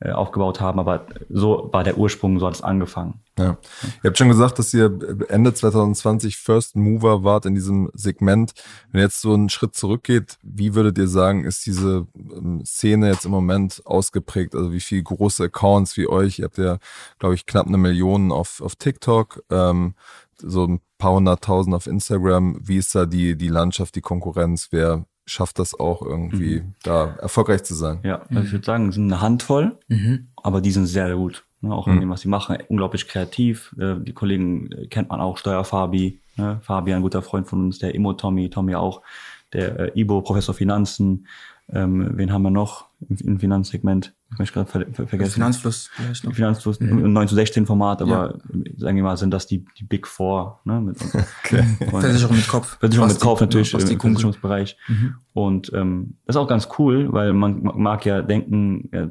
[0.00, 0.80] äh, aufgebaut haben.
[0.80, 3.20] Aber so war der Ursprung, so hat es angefangen.
[3.38, 3.58] Ja.
[4.02, 8.52] Ihr habt schon gesagt, dass ihr Ende 2020 First Mover wart in diesem Segment.
[8.90, 13.24] Wenn jetzt so einen Schritt zurückgeht, wie würdet ihr sagen, ist diese ähm, Szene jetzt
[13.24, 14.54] im Moment ausgeprägt?
[14.54, 16.38] Also wie viele große Accounts wie euch?
[16.38, 16.78] Ihr habt ja,
[17.18, 19.94] glaube ich, knapp eine Million auf, auf TikTok, ähm,
[20.36, 22.58] so ein paar hunderttausend auf Instagram.
[22.60, 24.68] Wie ist da die, die Landschaft, die Konkurrenz?
[24.70, 26.74] Wer schafft das auch irgendwie, mhm.
[26.82, 28.00] da erfolgreich zu sein?
[28.02, 30.28] Ja, also ich würde sagen, es sind eine Handvoll, mhm.
[30.36, 31.44] aber die sind sehr, sehr gut.
[31.60, 32.00] Ne, auch in mhm.
[32.00, 33.74] dem, was sie machen, unglaublich kreativ.
[33.78, 36.60] Äh, die Kollegen äh, kennt man auch, Steuerfabi, ne?
[36.62, 39.00] Fabi, ein guter Freund von uns, der Immo Tommy, Tommy auch,
[39.54, 41.26] der äh, Ibo, Professor Finanzen,
[41.72, 44.14] ähm, wen haben wir noch im, Finanzsegment?
[44.32, 45.32] Ich möchte gerade ver ver vergessen.
[45.32, 46.34] Finanzfluss vielleicht noch.
[46.34, 47.12] Finanzfluss, mhm.
[47.12, 48.62] 9 zu 16 Format, aber ja.
[48.76, 50.60] sagen wir mal, sind das die, die Big Four.
[50.64, 50.80] Ne?
[50.80, 50.96] Mit,
[51.44, 51.64] okay.
[51.88, 52.78] Versicherung mit Kopf.
[52.78, 54.76] Versicherung mit Kopf natürlich ja, im Versicherungsbereich.
[54.88, 55.14] Mhm.
[55.32, 59.08] Und ähm, das ist auch ganz cool, weil man mag ja denken, ja,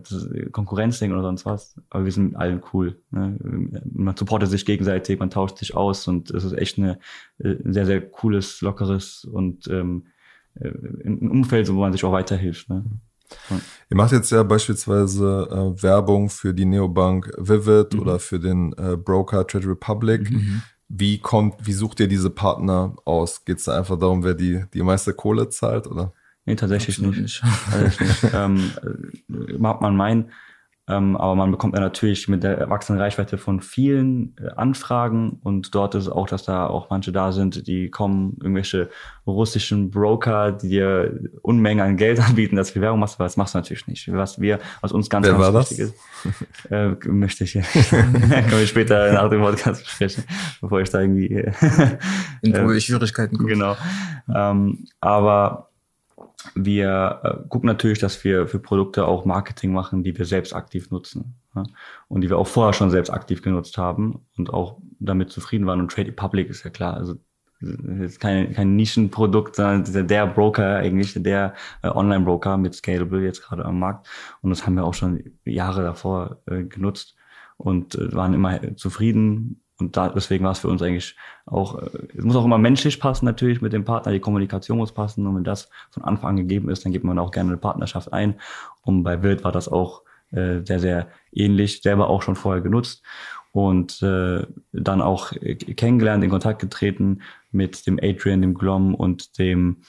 [0.52, 3.02] Konkurrenzdenken oder sonst was, aber wir sind allen cool.
[3.12, 3.38] Ne?
[3.92, 7.00] Man supportet sich gegenseitig, man tauscht sich aus und es ist echt eine,
[7.40, 10.08] äh, ein sehr, sehr cooles, lockeres und ähm,
[10.56, 10.70] äh,
[11.06, 12.70] ein Umfeld, wo man sich auch weiterhilft.
[12.70, 12.86] Ne?
[13.50, 13.60] Ja.
[13.90, 18.00] Ihr macht jetzt ja beispielsweise äh, Werbung für die Neobank Vivid mhm.
[18.00, 20.32] oder für den äh, Broker Trade Republic.
[20.32, 20.62] Mhm.
[20.90, 23.46] Wie kommt, wie sucht ihr diese Partner aus?
[23.46, 26.14] Geht es da einfach darum, wer die, die meiste Kohle zahlt, oder?
[26.46, 27.44] Nee, tatsächlich Absolut nicht.
[27.44, 27.72] nicht.
[27.72, 28.34] tatsächlich nicht.
[28.34, 28.72] ähm,
[29.30, 30.32] äh, mag man meinen,
[30.86, 35.74] ähm, aber man bekommt ja natürlich mit der erwachsenen Reichweite von vielen äh, Anfragen und
[35.74, 38.90] dort ist es auch, dass da auch manche da sind, die kommen, irgendwelche
[39.26, 43.54] russischen Broker, die dir Unmengen an Geld anbieten, dass du Werbung machst, aber das machst
[43.54, 44.12] du natürlich nicht.
[44.12, 45.96] Was wir, was uns ganz, Wer ganz wichtig ist,
[46.70, 47.54] äh, möchte ich,
[47.90, 50.26] können wir später nach dem Podcast besprechen,
[50.60, 51.54] bevor ich da irgendwie äh,
[52.42, 53.50] in äh, Schwierigkeiten komme.
[53.50, 53.78] Genau.
[54.36, 55.70] Ähm, aber
[56.56, 60.92] wir äh, gucken natürlich, dass wir für Produkte auch Marketing machen, die wir selbst aktiv
[60.92, 61.36] nutzen.
[61.56, 61.64] Ja?
[62.08, 65.80] Und die wir auch vorher schon selbst aktiv genutzt haben und auch damit zufrieden waren.
[65.80, 67.16] Und Trade Republic ist ja klar, also
[68.00, 73.42] ist kein, kein Nischenprodukt, sondern der, der Broker eigentlich, der äh, Online-Broker mit Scalable jetzt
[73.42, 74.08] gerade am Markt.
[74.42, 77.16] Und das haben wir auch schon Jahre davor äh, genutzt
[77.58, 81.16] und äh, waren immer zufrieden und da, deswegen war es für uns eigentlich
[81.46, 84.94] auch, äh, es muss auch immer menschlich passen natürlich mit dem Partner, die Kommunikation muss
[84.94, 85.28] passen.
[85.28, 88.14] Und wenn das von Anfang an gegeben ist, dann gibt man auch gerne eine Partnerschaft
[88.14, 88.36] ein.
[88.82, 93.04] Und bei Wild war das auch äh, sehr, sehr ähnlich, selber auch schon vorher genutzt
[93.52, 99.38] und äh, dann auch äh, kennengelernt, in Kontakt getreten mit dem Adrian, dem Glom und
[99.38, 99.82] dem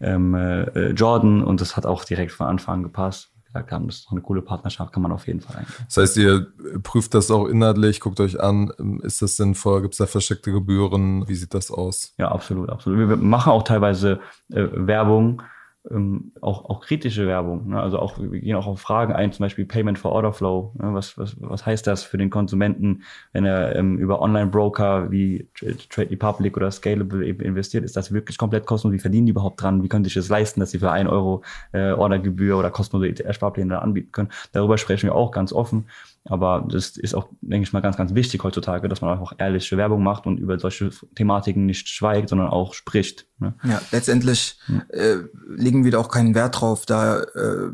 [0.00, 1.42] ähm, äh, Jordan.
[1.42, 4.42] Und das hat auch direkt von Anfang an gepasst gesagt haben, das ist eine coole
[4.42, 5.74] Partnerschaft, kann man auf jeden Fall eingehen.
[5.86, 6.46] Das heißt, ihr
[6.82, 8.68] prüft das auch inhaltlich, guckt euch an,
[9.02, 12.14] ist das sinnvoll, gibt es da versteckte Gebühren, wie sieht das aus?
[12.18, 13.08] Ja, absolut, absolut.
[13.08, 15.42] Wir machen auch teilweise äh, Werbung,
[15.90, 17.68] ähm, auch, auch kritische Werbung.
[17.68, 17.80] Ne?
[17.80, 20.74] Also auch, wir gehen auch auf Fragen ein, zum Beispiel Payment for Order Flow.
[20.78, 20.92] Ne?
[20.92, 26.10] Was, was, was heißt das für den Konsumenten, wenn er ähm, über Online-Broker wie Trade
[26.10, 27.84] Republic oder Scalable eben investiert?
[27.84, 28.94] Ist das wirklich komplett kostenlos?
[28.94, 29.82] Wie verdienen die überhaupt dran?
[29.82, 33.08] Wie können sie sich das leisten, dass sie für ein Euro äh, Ordergebühr oder kostenlose
[33.08, 34.28] ETF-Sparpläne anbieten können?
[34.52, 35.86] Darüber sprechen wir auch ganz offen.
[36.24, 39.76] Aber das ist auch, denke ich mal, ganz, ganz wichtig heutzutage, dass man auch ehrliche
[39.76, 43.26] Werbung macht und über solche Thematiken nicht schweigt, sondern auch spricht.
[43.38, 43.54] Ne?
[43.64, 44.82] Ja, letztendlich hm.
[44.88, 45.16] äh,
[45.48, 47.70] legen wir da auch keinen Wert drauf, da äh,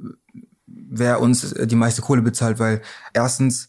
[0.66, 2.82] wer uns die meiste Kohle bezahlt, weil
[3.12, 3.68] erstens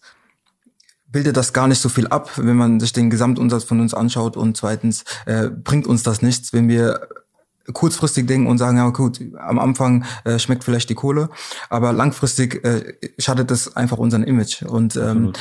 [1.08, 4.38] bildet das gar nicht so viel ab, wenn man sich den Gesamtumsatz von uns anschaut
[4.38, 7.08] und zweitens äh, bringt uns das nichts, wenn wir
[7.74, 11.30] kurzfristig denken und sagen, ja gut, am Anfang äh, schmeckt vielleicht die Kohle,
[11.70, 14.64] aber langfristig äh, schadet das einfach unseren Image.
[14.64, 15.34] Und ähm,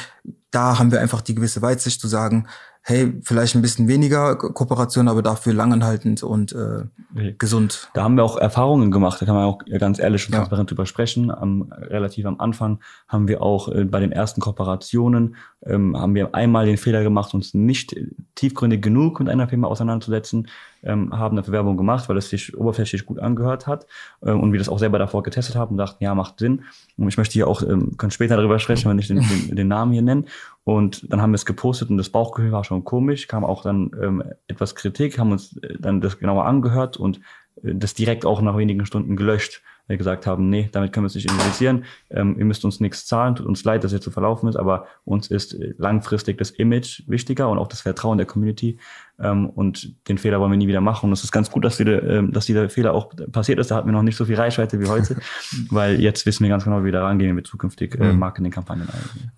[0.50, 2.46] da haben wir einfach die gewisse Weitsicht zu sagen,
[2.88, 7.34] hey, vielleicht ein bisschen weniger Kooperation, aber dafür langanhaltend und äh, okay.
[7.36, 7.90] gesund.
[7.94, 10.38] Da haben wir auch Erfahrungen gemacht, da kann man auch ganz ehrlich und ja.
[10.38, 11.32] transparent drüber sprechen.
[11.32, 15.34] Am, relativ am Anfang haben wir auch äh, bei den ersten Kooperationen,
[15.64, 17.96] ähm, haben wir einmal den Fehler gemacht, uns nicht
[18.36, 20.46] tiefgründig genug mit einer Firma auseinanderzusetzen,
[20.84, 23.86] ähm, haben eine Bewerbung gemacht, weil es sich oberflächlich gut angehört hat
[24.20, 26.62] äh, und wir das auch selber davor getestet haben und dachten, ja, macht Sinn.
[26.96, 29.68] Und ich möchte hier auch, ähm, kann später darüber sprechen, wenn ich den, den, den
[29.68, 30.26] Namen hier nenne.
[30.64, 33.90] Und dann haben wir es gepostet und das Bauchgefühl war schon komisch, kam auch dann
[34.00, 37.20] ähm, etwas Kritik, haben uns äh, dann das genauer angehört und
[37.62, 41.08] äh, das direkt auch nach wenigen Stunden gelöscht, wir gesagt haben, nee, damit können wir
[41.08, 44.04] es nicht investieren, ähm, ihr müsst uns nichts zahlen, tut uns leid, dass es jetzt
[44.04, 48.18] so verlaufen ist, aber uns ist äh, langfristig das Image wichtiger und auch das Vertrauen
[48.18, 48.78] der Community
[49.18, 51.06] ähm, und den Fehler wollen wir nie wieder machen.
[51.06, 53.70] Und es ist ganz gut, dass, die, ähm, dass dieser Fehler auch passiert ist.
[53.70, 55.16] Da hatten wir noch nicht so viel Reichweite wie heute,
[55.70, 58.18] weil jetzt wissen wir ganz genau, wie wir da rangehen mit zukünftig äh, mhm.
[58.18, 58.88] Marketingkampagnen.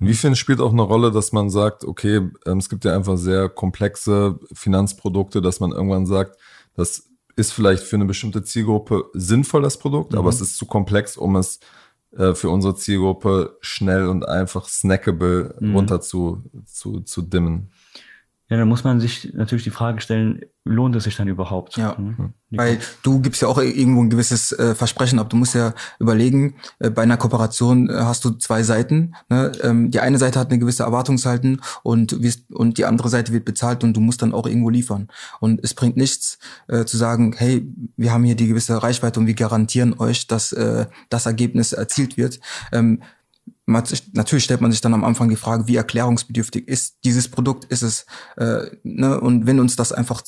[0.00, 3.48] Inwiefern spielt auch eine Rolle, dass man sagt, okay, ähm, es gibt ja einfach sehr
[3.48, 6.36] komplexe Finanzprodukte, dass man irgendwann sagt,
[6.74, 7.08] das
[7.38, 10.18] ist vielleicht für eine bestimmte Zielgruppe sinnvoll, das Produkt, mhm.
[10.18, 11.60] aber es ist zu komplex, um es
[12.16, 15.74] äh, für unsere Zielgruppe schnell und einfach snackable Mhm.
[15.76, 17.70] runter zu, zu, zu dimmen.
[18.50, 21.76] Ja, dann muss man sich natürlich die Frage stellen, lohnt es sich dann überhaupt?
[21.76, 21.96] Ja.
[21.98, 22.32] Hm?
[22.50, 25.28] Die- Weil du gibst ja auch irgendwo ein gewisses äh, Versprechen ab.
[25.28, 29.14] Du musst ja überlegen, äh, bei einer Kooperation äh, hast du zwei Seiten.
[29.28, 29.52] Ne?
[29.62, 33.44] Ähm, die eine Seite hat eine gewisse Erwartungshalten und, wirst, und die andere Seite wird
[33.44, 35.08] bezahlt und du musst dann auch irgendwo liefern.
[35.40, 39.26] Und es bringt nichts äh, zu sagen, hey, wir haben hier die gewisse Reichweite und
[39.26, 42.40] wir garantieren euch, dass äh, das Ergebnis erzielt wird.
[42.72, 43.02] Ähm,
[43.68, 47.82] natürlich stellt man sich dann am Anfang die Frage, wie erklärungsbedürftig ist dieses Produkt, ist
[47.82, 49.20] es, äh, ne?
[49.20, 50.22] und wenn uns das einfach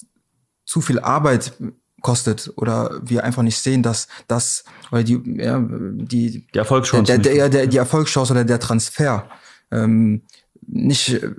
[0.65, 1.55] zu viel Arbeit
[2.03, 7.19] kostet oder wir einfach nicht sehen, dass das oder die ja, die Die Erfolgschancen der,
[7.19, 9.29] der, der, die Erfolgschance oder der Transfer
[9.71, 10.23] ähm,
[10.67, 11.35] nicht äh,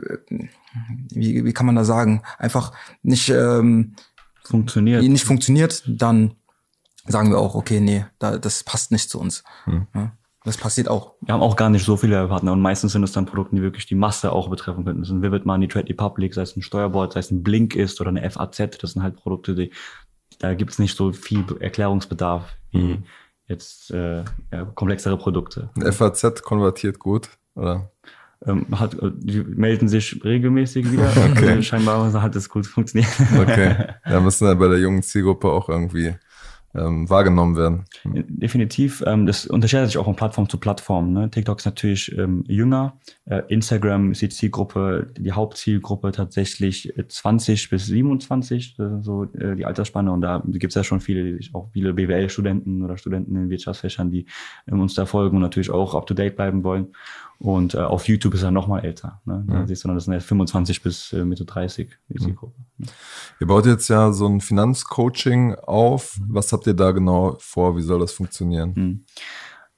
[1.09, 3.95] wie, wie kann man da sagen einfach nicht ähm,
[4.43, 5.03] funktioniert.
[5.03, 6.35] nicht funktioniert, dann
[7.05, 9.43] sagen wir auch okay nee da, das passt nicht zu uns.
[9.65, 9.87] Hm.
[9.93, 10.11] Ja,
[10.43, 11.13] das passiert auch.
[11.21, 13.61] Wir haben auch gar nicht so viele Partner und meistens sind es dann Produkte, die
[13.61, 15.01] wirklich die Masse auch betreffen könnten.
[15.01, 18.01] Das sind Vivid Money, Trade Republic, sei es ein Steuerbord, sei es ein Blink ist
[18.01, 18.77] oder eine FAZ.
[18.81, 19.71] Das sind halt Produkte, die,
[20.39, 23.03] da gibt es nicht so viel Erklärungsbedarf wie Mhm.
[23.47, 25.69] jetzt äh, ja, komplexere Produkte.
[25.79, 27.91] FAZ konvertiert gut, oder?
[28.43, 31.11] Ähm, hat, äh, die melden sich regelmäßig wieder.
[31.31, 31.49] Okay.
[31.49, 33.11] Also scheinbar hat es gut funktioniert.
[33.39, 33.75] Okay.
[34.09, 36.15] ja, müssen ja bei der jungen Zielgruppe auch irgendwie
[36.75, 37.85] ähm, wahrgenommen werden.
[38.03, 39.03] Definitiv.
[39.05, 41.13] Ähm, das unterscheidet sich auch von Plattform zu Plattform.
[41.13, 41.29] Ne?
[41.29, 42.97] TikTok ist natürlich ähm, jünger.
[43.25, 49.25] Äh, Instagram ist die Zielgruppe, die Hauptzielgruppe tatsächlich äh, 20 bis 27, das ist so
[49.33, 50.11] äh, die Altersspanne.
[50.11, 54.25] Und da gibt es ja schon viele, auch viele BWL-Studenten oder Studenten in Wirtschaftsfächern, die
[54.67, 56.87] ähm, uns da folgen und natürlich auch up-to-date bleiben wollen.
[57.41, 59.19] Und äh, auf YouTube ist er noch mal älter.
[59.25, 59.43] Ne?
[59.47, 59.67] Da Mhm.
[59.67, 62.53] siehst du dann, das sind ja 25 bis äh, Mitte 30, die Zielgruppe.
[63.39, 66.19] Ihr baut jetzt ja so ein Finanzcoaching auf.
[66.29, 67.75] Was habt ihr da genau vor?
[67.75, 68.75] Wie soll das funktionieren?
[68.75, 69.05] Hm.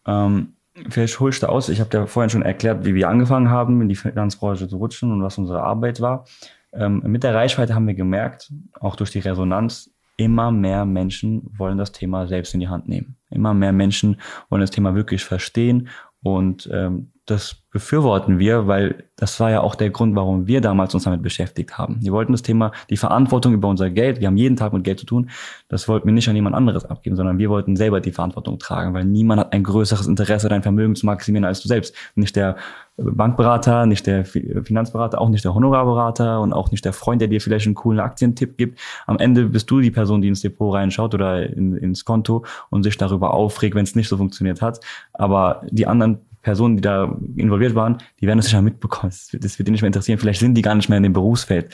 [0.06, 0.54] Ähm,
[0.90, 1.70] vielleicht holst du aus.
[1.70, 5.12] Ich habe dir vorhin schon erklärt, wie wir angefangen haben, in die Finanzbranche zu rutschen
[5.14, 6.26] und was unsere Arbeit war.
[6.74, 11.78] Ähm, mit der Reichweite haben wir gemerkt, auch durch die Resonanz, immer mehr Menschen wollen
[11.78, 13.16] das Thema selbst in die Hand nehmen.
[13.30, 15.88] Immer mehr Menschen wollen das Thema wirklich verstehen
[16.22, 20.94] und ähm, das befürworten wir, weil das war ja auch der Grund, warum wir damals
[20.94, 21.98] uns damit beschäftigt haben.
[22.02, 25.00] Wir wollten das Thema, die Verantwortung über unser Geld, wir haben jeden Tag mit Geld
[25.00, 25.30] zu tun,
[25.70, 28.94] das wollten wir nicht an jemand anderes abgeben, sondern wir wollten selber die Verantwortung tragen,
[28.94, 31.96] weil niemand hat ein größeres Interesse, dein Vermögen zu maximieren als du selbst.
[32.16, 32.58] Nicht der
[32.98, 37.30] Bankberater, nicht der Fi- Finanzberater, auch nicht der Honorarberater und auch nicht der Freund, der
[37.30, 38.80] dir vielleicht einen coolen Aktientipp gibt.
[39.08, 42.84] Am Ende bist du die Person, die ins Depot reinschaut oder in, ins Konto und
[42.84, 44.80] sich darüber aufregt, wenn es nicht so funktioniert hat.
[45.14, 49.10] Aber die anderen Personen, die da involviert waren, die werden das sicher mitbekommen.
[49.10, 50.20] Das wird, das wird die nicht mehr interessieren.
[50.20, 51.74] Vielleicht sind die gar nicht mehr in dem Berufsfeld.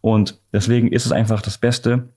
[0.00, 2.10] Und deswegen ist es einfach das Beste.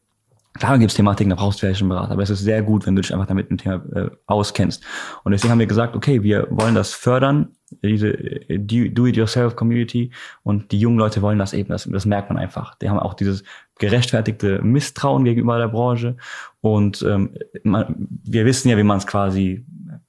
[0.57, 2.85] Klar gibt es Thematiken, da brauchst du vielleicht einen Berater, aber es ist sehr gut,
[2.85, 4.85] wenn du dich einfach damit mit dem Thema äh, auskennst.
[5.25, 7.49] Und deswegen haben wir gesagt, okay, wir wollen das fördern,
[7.83, 10.11] diese äh, Do- Do-it-yourself-Community
[10.43, 12.75] und die jungen Leute wollen das eben, das, das merkt man einfach.
[12.75, 13.43] Die haben auch dieses
[13.79, 16.15] gerechtfertigte Misstrauen gegenüber der Branche
[16.61, 17.31] und ähm,
[17.63, 19.65] man, wir wissen ja, wie man es quasi,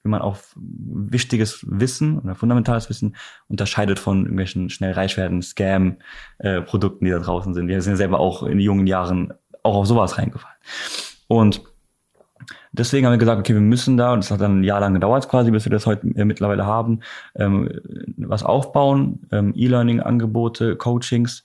[0.07, 3.17] wie man auch wichtiges Wissen oder fundamentales Wissen
[3.49, 7.67] unterscheidet von irgendwelchen schnell reich werden Scam-Produkten, die da draußen sind.
[7.69, 10.57] Wir sind ja selber auch in jungen Jahren auch auf sowas reingefallen.
[11.27, 11.63] Und
[12.73, 14.95] deswegen haben wir gesagt, okay, wir müssen da, und das hat dann ein Jahr lang
[14.95, 17.01] gedauert quasi, bis wir das heute äh, mittlerweile haben,
[17.35, 17.69] ähm,
[18.17, 21.43] was aufbauen, ähm, E-Learning-Angebote, Coachings,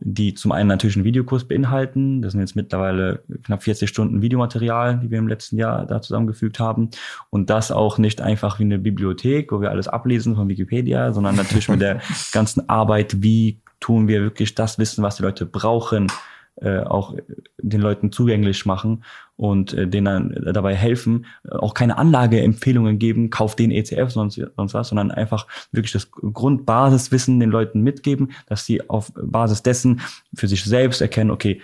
[0.00, 2.22] die zum einen natürlich einen Videokurs beinhalten.
[2.22, 6.58] Das sind jetzt mittlerweile knapp 40 Stunden Videomaterial, die wir im letzten Jahr da zusammengefügt
[6.58, 6.90] haben.
[7.28, 11.36] Und das auch nicht einfach wie eine Bibliothek, wo wir alles ablesen von Wikipedia, sondern
[11.36, 12.00] natürlich mit der
[12.32, 16.06] ganzen Arbeit, wie tun wir wirklich das Wissen, was die Leute brauchen,
[16.60, 17.14] äh, auch
[17.58, 19.04] den Leuten zugänglich machen
[19.36, 24.40] und äh, denen dann dabei helfen, äh, auch keine Anlageempfehlungen geben, kauf den ETF, sonst,
[24.56, 30.00] sonst was, sondern einfach wirklich das Grundbasiswissen den Leuten mitgeben, dass sie auf Basis dessen
[30.34, 31.60] für sich selbst erkennen, okay,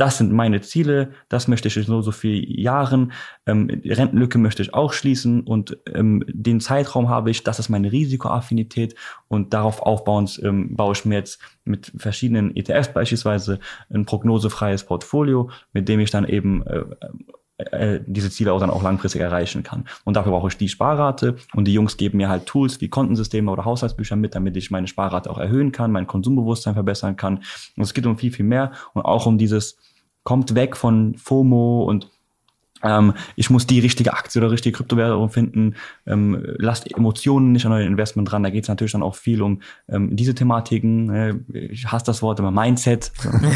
[0.00, 3.12] das sind meine Ziele, das möchte ich in so so vielen Jahren,
[3.44, 7.92] ähm, Rentenlücke möchte ich auch schließen und ähm, den Zeitraum habe ich, das ist meine
[7.92, 8.94] Risikoaffinität
[9.28, 13.60] und darauf aufbauend ähm, baue ich mir jetzt mit verschiedenen ETFs beispielsweise
[13.92, 16.84] ein prognosefreies Portfolio, mit dem ich dann eben äh,
[17.72, 19.84] äh, diese Ziele auch dann auch langfristig erreichen kann.
[20.04, 23.50] Und dafür brauche ich die Sparrate und die Jungs geben mir halt Tools wie Kontensysteme
[23.50, 27.42] oder Haushaltsbücher mit, damit ich meine Sparrate auch erhöhen kann, mein Konsumbewusstsein verbessern kann.
[27.76, 29.76] Und es geht um viel, viel mehr und auch um dieses
[30.22, 32.08] kommt weg von FOMO und
[32.82, 35.74] ähm, ich muss die richtige Aktie oder richtige Kryptowährung finden.
[36.06, 38.42] Ähm, lasst Emotionen nicht an euer Investment dran.
[38.42, 41.10] Da geht es natürlich dann auch viel um ähm, diese Thematiken.
[41.10, 43.12] Äh, ich hasse das Wort immer Mindset.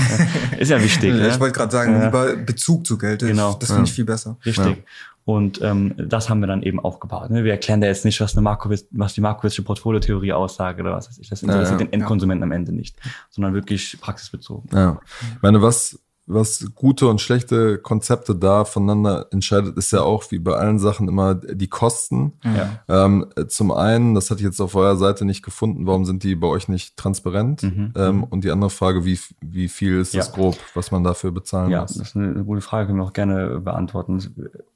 [0.59, 1.11] ist ja wichtig.
[1.15, 1.29] Ja, ne?
[1.29, 2.05] ich wollte gerade sagen, Ja.
[2.05, 3.21] lieber Bezug zu Geld.
[3.21, 3.55] Genau.
[3.55, 4.37] Das finde ich viel besser.
[4.45, 4.85] Richtig.
[5.27, 7.31] Und ähm, das haben wir dann eben aufgebaut.
[7.31, 7.45] Ne?
[7.45, 11.09] Wir erklären da jetzt nicht, was eine Markowitz, was die Markowitzsche Portfoliotheorie aussage oder was
[11.09, 11.31] weiß ich.
[11.31, 11.91] Das interessiert Ja, ja.
[11.91, 12.95] den Endkonsumenten am Ende nicht,
[13.31, 14.69] sondern wirklich praxisbezogen.
[14.75, 15.01] Ja.
[15.35, 20.39] Ich meine, was, was gute und schlechte Konzepte da voneinander entscheidet, ist ja auch wie
[20.39, 22.33] bei allen Sachen immer die Kosten.
[22.43, 23.05] Ja.
[23.05, 26.35] Ähm, zum einen, das hatte ich jetzt auf eurer Seite nicht gefunden, warum sind die
[26.35, 27.63] bei euch nicht transparent?
[27.63, 27.93] Mhm.
[27.97, 30.33] Ähm, und die andere Frage, wie, wie viel ist das Ja.
[30.35, 31.95] grob, was man dafür bezahlen Ja, muss?
[31.95, 34.19] das ist eine, eine gute Frage, können wir auch gerne beantworten.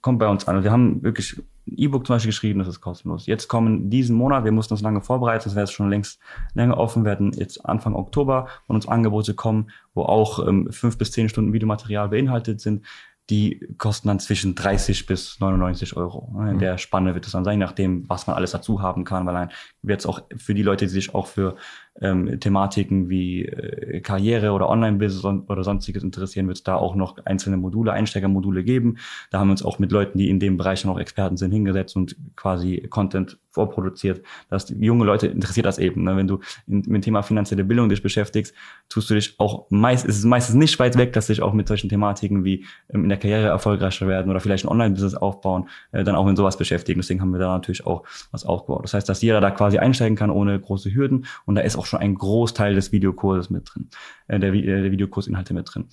[0.02, 0.62] Kommt bei uns an.
[0.62, 3.26] Wir haben wirklich ein E-Book zum Beispiel geschrieben, das ist kostenlos.
[3.26, 6.20] Jetzt kommen diesen Monat, wir mussten uns lange vorbereiten, das wäre jetzt schon längst
[6.54, 11.12] länger offen, werden jetzt Anfang Oktober von uns Angebote kommen, wo auch ähm, fünf bis
[11.12, 12.84] zehn Stunden Videomaterial beinhaltet sind.
[13.30, 16.34] Die kosten dann zwischen 30 bis 99 Euro.
[16.50, 19.34] In der Spanne wird es dann sein, nachdem, was man alles dazu haben kann, weil
[19.34, 19.50] dann
[19.82, 21.56] wird es auch für die Leute, die sich auch für
[22.00, 27.16] ähm, Thematiken wie äh, Karriere oder Online-Business oder sonstiges interessieren, wird es da auch noch
[27.24, 28.98] einzelne Module, Einsteigermodule geben.
[29.30, 31.96] Da haben wir uns auch mit Leuten, die in dem Bereich noch Experten sind, hingesetzt
[31.96, 34.22] und quasi Content vorproduziert.
[34.50, 36.04] Dass junge Leute interessiert das eben.
[36.04, 36.16] Ne?
[36.16, 38.54] Wenn du in, mit dem Thema finanzielle Bildung dich beschäftigst,
[38.88, 41.66] tust du dich auch meist, es ist meistens nicht weit weg, dass dich auch mit
[41.66, 46.04] solchen Thematiken wie ähm, in der Karriere erfolgreicher werden oder vielleicht ein Online-Business aufbauen, äh,
[46.04, 47.00] dann auch mit sowas beschäftigen.
[47.00, 48.84] Deswegen haben wir da natürlich auch was aufgebaut.
[48.84, 51.86] Das heißt, dass jeder da quasi einsteigen kann ohne große Hürden und da ist auch
[51.88, 53.88] schon ein Großteil des Videokurses mit drin,
[54.28, 55.88] äh, der, äh, der Videokursinhalte mit drin.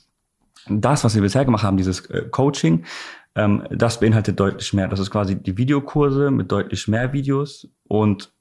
[0.68, 2.86] Das, was wir bisher gemacht haben, dieses äh, Coaching,
[3.36, 4.88] ähm, das beinhaltet deutlich mehr.
[4.88, 8.34] Das ist quasi die Videokurse mit deutlich mehr Videos und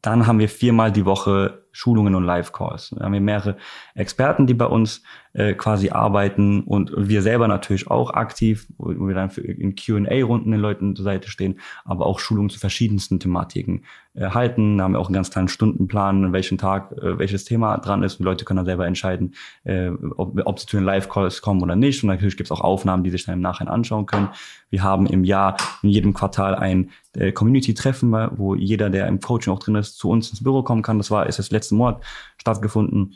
[0.00, 2.90] dann haben wir viermal die Woche Schulungen und Live-Calls.
[2.96, 3.56] Da haben wir mehrere
[3.94, 9.14] Experten, die bei uns äh, quasi arbeiten und wir selber natürlich auch aktiv, wo wir
[9.14, 13.84] dann für, in Q&A-Runden den Leuten zur Seite stehen, aber auch Schulungen zu verschiedensten Thematiken
[14.14, 14.78] äh, halten.
[14.78, 18.02] Da haben wir auch einen ganz kleinen Stundenplan, an welchem Tag äh, welches Thema dran
[18.02, 18.14] ist.
[18.14, 21.62] Und die Leute können dann selber entscheiden, äh, ob, ob sie zu den Live-Calls kommen
[21.62, 22.02] oder nicht.
[22.02, 24.30] Und natürlich gibt es auch Aufnahmen, die sich dann im Nachhinein anschauen können.
[24.70, 29.52] Wir haben im Jahr in jedem Quartal ein äh, Community-Treffen, wo jeder, der im Coaching
[29.52, 30.98] auch drin ist, zu uns ins Büro kommen kann.
[30.98, 32.02] Das war ist das letzten Monat
[32.38, 33.14] stattgefunden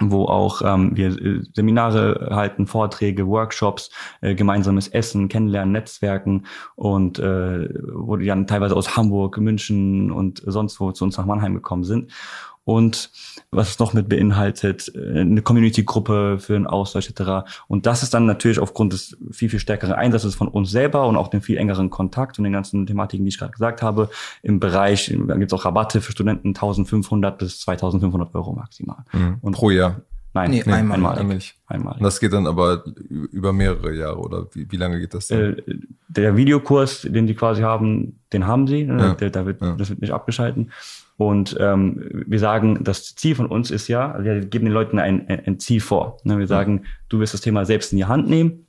[0.00, 7.18] wo auch ähm, wir äh, Seminare halten, Vorträge, Workshops, äh, gemeinsames Essen, Kennenlernen, Netzwerken und
[7.18, 11.54] äh, wo die dann teilweise aus Hamburg, München und sonst wo zu uns nach Mannheim
[11.54, 12.10] gekommen sind.
[12.64, 13.10] Und
[13.50, 17.50] was es noch mit beinhaltet, äh, eine Community-Gruppe für einen Austausch etc.
[17.66, 21.16] Und das ist dann natürlich aufgrund des viel, viel stärkeren Einsatzes von uns selber und
[21.16, 24.10] auch dem viel engeren Kontakt und den ganzen Thematiken, die ich gerade gesagt habe,
[24.42, 29.04] im Bereich, da gibt es auch Rabatte für Studenten 1500 bis 2500 Euro maximal.
[29.12, 29.38] Mhm.
[29.40, 30.02] Und Pro Jahr.
[30.34, 30.96] Nee, einmal.
[30.96, 31.20] einmalig.
[31.20, 31.54] Einmalig.
[31.66, 31.98] einmalig.
[31.98, 32.84] Und das geht dann aber
[33.32, 35.58] über mehrere Jahre oder wie, wie lange geht das dann?
[35.58, 35.62] äh,
[36.08, 38.84] der Videokurs, den die quasi haben, den haben sie.
[38.84, 38.98] Ne?
[38.98, 39.14] Ja.
[39.14, 39.74] Der, da wird, Ja.
[39.76, 40.70] Das wird nicht abgeschalten.
[41.28, 45.28] Und ähm, wir sagen, das Ziel von uns ist ja, wir geben den Leuten ein,
[45.28, 46.18] ein Ziel vor.
[46.24, 46.38] Ne?
[46.38, 48.66] Wir sagen, du wirst das Thema selbst in die Hand nehmen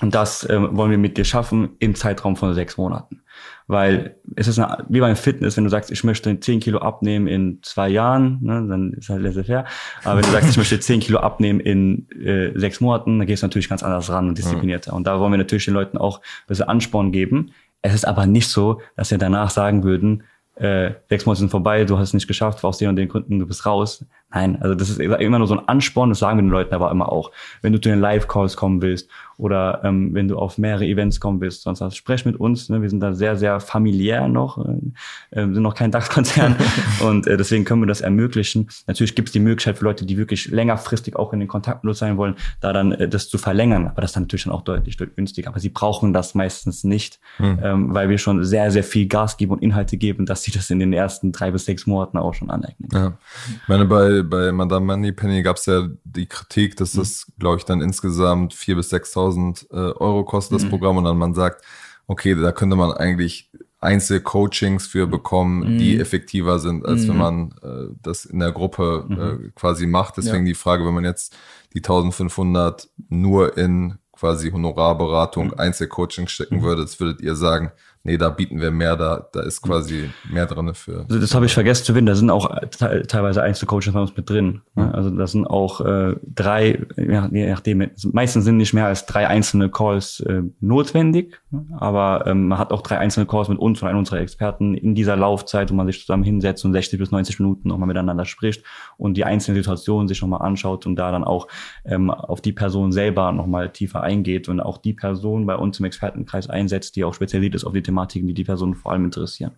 [0.00, 3.22] und das ähm, wollen wir mit dir schaffen im Zeitraum von sechs Monaten.
[3.66, 7.26] Weil es ist eine, wie beim Fitness, wenn du sagst, ich möchte 10 Kilo abnehmen
[7.26, 9.66] in zwei Jahren, ne, dann ist halt laissez-faire.
[10.04, 13.42] Aber wenn du sagst, ich möchte 10 Kilo abnehmen in äh, sechs Monaten, dann gehst
[13.42, 14.94] du natürlich ganz anders ran und disziplinierter.
[14.94, 17.52] Und da wollen wir natürlich den Leuten auch ein bisschen Ansporn geben.
[17.82, 20.24] Es ist aber nicht so, dass wir danach sagen würden,
[20.58, 23.38] äh, sechs Monate sind vorbei, du hast es nicht geschafft, aus den und den Gründen,
[23.38, 24.04] du bist raus.
[24.30, 26.90] Nein, also das ist immer nur so ein Ansporn, das sagen wir den Leuten aber
[26.90, 27.32] immer auch.
[27.62, 31.40] Wenn du zu den Live-Calls kommen willst oder ähm, wenn du auf mehrere Events kommen
[31.40, 32.68] willst, sonst was, sprech mit uns.
[32.68, 32.82] Ne?
[32.82, 36.56] Wir sind da sehr, sehr familiär noch, äh, äh, sind noch kein DAX-Konzern
[37.00, 38.68] und äh, deswegen können wir das ermöglichen.
[38.86, 41.90] Natürlich gibt es die Möglichkeit für Leute, die wirklich längerfristig auch in den Kontakt mit
[41.90, 44.52] uns sein wollen, da dann äh, das zu verlängern, aber das ist dann natürlich dann
[44.52, 45.48] auch deutlich, deutlich günstiger.
[45.48, 49.52] Aber sie brauchen das meistens nicht, ähm, weil wir schon sehr, sehr viel Gas geben
[49.52, 52.50] und Inhalte geben, dass sie das in den ersten drei bis sechs Monaten auch schon
[52.50, 52.88] aneignen.
[52.92, 53.16] Ja.
[53.62, 57.64] Ich meine, bei, bei Madame Moneypenny gab es ja die Kritik, dass das, glaube ich,
[57.64, 60.96] dann insgesamt 4.000 bis 6.000 äh, Euro kostet, das Programm.
[60.96, 61.64] Und dann man sagt,
[62.06, 63.50] okay, da könnte man eigentlich
[63.80, 69.06] Einzelcoachings für bekommen, die effektiver sind, als wenn man äh, das in der Gruppe
[69.44, 70.16] äh, quasi macht.
[70.16, 71.36] Deswegen die Frage, wenn man jetzt
[71.74, 77.70] die 1.500 nur in quasi Honorarberatung, Einzelcoaching stecken würde, das würdet ihr sagen,
[78.08, 81.04] nee, da bieten wir mehr, da, da ist quasi mehr drin für.
[81.08, 84.16] Also das habe ich vergessen zu erwähnen, da sind auch te teilweise Einzelcoaches bei uns
[84.16, 84.62] mit drin.
[84.74, 84.92] Ne?
[84.94, 89.28] Also da sind auch äh, drei, ja, je nachdem, meistens sind nicht mehr als drei
[89.28, 91.38] einzelne Calls äh, notwendig?
[91.78, 94.94] Aber ähm, man hat auch drei einzelne Calls mit uns und einem unserer Experten in
[94.94, 98.64] dieser Laufzeit, wo man sich zusammen hinsetzt und 60 bis 90 Minuten nochmal miteinander spricht
[98.98, 101.48] und die einzelnen Situationen sich nochmal anschaut und da dann auch
[101.86, 105.86] ähm, auf die Person selber nochmal tiefer eingeht und auch die Person bei uns im
[105.86, 109.52] Expertenkreis einsetzt, die auch spezialisiert ist auf die Thematiken, die die Person vor allem interessieren.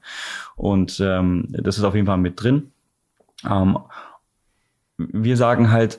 [0.55, 2.71] Und ähm, das ist auf jeden Fall mit drin.
[3.49, 3.79] Ähm,
[4.97, 5.99] wir sagen halt,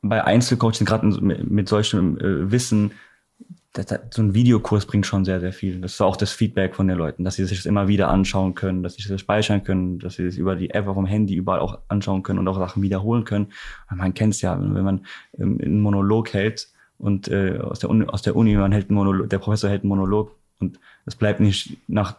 [0.00, 2.92] bei Einzelcoaching, gerade mit solchem äh, Wissen,
[3.72, 5.80] das, so ein Videokurs bringt schon sehr, sehr viel.
[5.80, 8.54] Das ist auch das Feedback von den Leuten, dass sie sich das immer wieder anschauen
[8.54, 11.34] können, dass sie sich das speichern können, dass sie das über die App dem Handy
[11.34, 13.52] überall auch anschauen können und auch Sachen wiederholen können.
[13.94, 15.06] Man kennt es ja, wenn man
[15.38, 18.96] ähm, einen Monolog hält und äh, aus, der Uni, aus der Uni, man hält einen
[18.96, 22.16] Monolog, der Professor hält einen Monolog und es bleibt nicht nach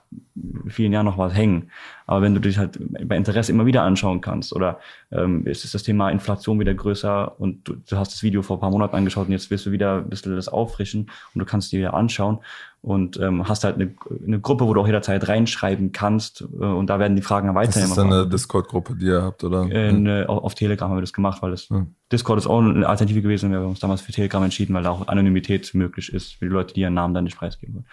[0.67, 1.71] vielen Jahren noch was hängen.
[2.07, 4.79] Aber wenn du dich halt bei Interesse immer wieder anschauen kannst oder
[5.11, 8.61] ähm, ist das Thema Inflation wieder größer und du, du hast das Video vor ein
[8.61, 11.71] paar Monaten angeschaut und jetzt willst du wieder ein bisschen das auffrischen und du kannst
[11.71, 12.39] dir wieder anschauen
[12.81, 13.93] und ähm, hast halt eine,
[14.25, 17.55] eine Gruppe, wo du auch jederzeit reinschreiben kannst äh, und da werden die Fragen dann
[17.55, 17.81] weiterhin.
[17.81, 19.69] Das ist dann eine Discord-Gruppe, die ihr habt, oder?
[19.69, 21.85] Äh, eine, auf Telegram haben wir das gemacht, weil das ja.
[22.11, 23.51] Discord ist auch eine Alternative gewesen.
[23.51, 26.51] Wir haben uns damals für Telegram entschieden, weil da auch Anonymität möglich ist für die
[26.51, 27.85] Leute, die ihren Namen dann nicht preisgeben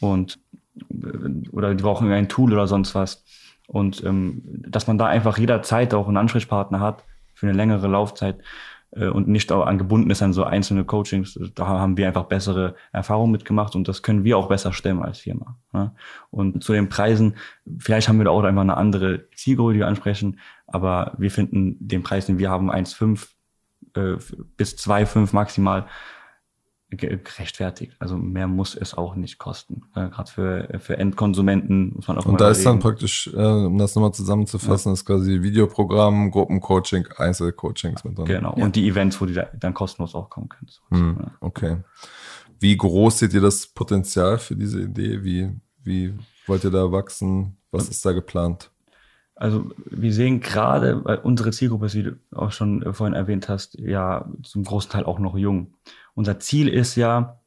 [0.00, 0.12] wollen.
[0.12, 0.38] Und
[0.90, 3.24] äh, oder die brauchen ein Tool oder sonst was.
[3.66, 7.04] Und ähm, dass man da einfach jederzeit auch einen Ansprechpartner hat
[7.34, 8.38] für eine längere Laufzeit
[8.90, 13.32] und nicht auch angebunden ist an so einzelne Coachings, da haben wir einfach bessere Erfahrungen
[13.32, 15.58] mitgemacht und das können wir auch besser stemmen als Firma.
[15.72, 15.92] Ne?
[16.30, 17.36] Und zu den Preisen,
[17.78, 21.76] vielleicht haben wir da auch einfach eine andere Zielgruppe, die wir ansprechen, aber wir finden
[21.80, 23.28] den Preis, den wir haben, 1,5
[23.94, 24.16] äh,
[24.56, 25.86] bis 2,5 maximal,
[26.90, 27.92] gerechtfertigt.
[27.98, 29.82] Also mehr muss es auch nicht kosten.
[29.94, 33.76] Äh, Gerade für, für Endkonsumenten muss man auch Und da ist dann praktisch, äh, um
[33.76, 34.94] das nochmal zusammenzufassen, ja.
[34.94, 38.24] ist quasi Videoprogramm, Gruppencoaching, Einzelcoachings mit drin.
[38.24, 38.54] Genau.
[38.56, 38.64] Ja.
[38.64, 40.70] Und die Events, wo die da dann kostenlos auch kommen können.
[40.90, 41.32] Hm, ja.
[41.40, 41.76] Okay.
[42.58, 45.22] Wie groß seht ihr das Potenzial für diese Idee?
[45.22, 45.50] Wie,
[45.82, 46.14] wie
[46.46, 47.58] wollt ihr da wachsen?
[47.70, 48.70] Was ist da geplant?
[49.38, 53.78] Also wir sehen gerade, weil unsere Zielgruppe ist, wie du auch schon vorhin erwähnt hast,
[53.78, 55.74] ja zum großen Teil auch noch jung.
[56.18, 57.38] Unser Ziel ist ja,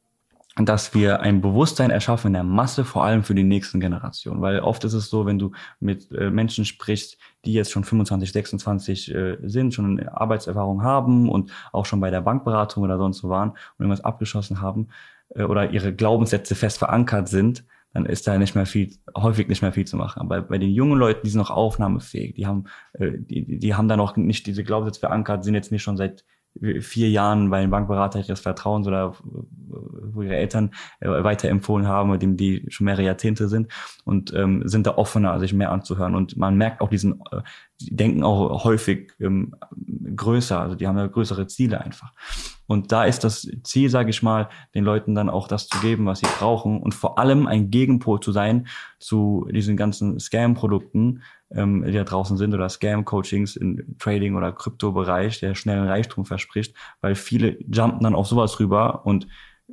[0.56, 4.40] dass wir ein Bewusstsein erschaffen in der Masse, vor allem für die nächsten Generationen.
[4.40, 8.32] Weil oft ist es so, wenn du mit äh, Menschen sprichst, die jetzt schon 25,
[8.32, 13.28] 26 äh, sind, schon Arbeitserfahrung haben und auch schon bei der Bankberatung oder sonst wo
[13.28, 14.88] waren und irgendwas abgeschlossen haben
[15.34, 19.60] äh, oder ihre Glaubenssätze fest verankert sind, dann ist da nicht mehr viel, häufig nicht
[19.60, 20.22] mehr viel zu machen.
[20.22, 22.64] Aber bei den jungen Leuten, die sind noch aufnahmefähig, die haben,
[22.98, 26.24] die, die haben da noch nicht diese Glaubenssätze verankert, sind jetzt nicht schon seit
[26.80, 32.22] vier Jahren bei einem Bankberater ihres Vertrauens oder wo ihre Eltern äh, weiterempfohlen haben, mit
[32.22, 33.68] dem die schon mehrere Jahrzehnte sind
[34.04, 36.14] und ähm, sind da offener, sich mehr anzuhören.
[36.14, 37.40] Und man merkt auch diesen, äh,
[37.80, 39.54] die denken auch häufig ähm,
[40.14, 42.12] größer, also die haben ja größere Ziele einfach.
[42.66, 46.06] Und da ist das Ziel, sage ich mal, den Leuten dann auch das zu geben,
[46.06, 48.66] was sie brauchen und vor allem ein Gegenpol zu sein
[48.98, 51.22] zu diesen ganzen Scam-Produkten,
[51.54, 56.74] ähm, die da draußen sind oder Scam-Coachings im Trading- oder Kryptobereich, der schnellen Reichtum verspricht,
[57.00, 59.26] weil viele jumpen dann auf sowas rüber und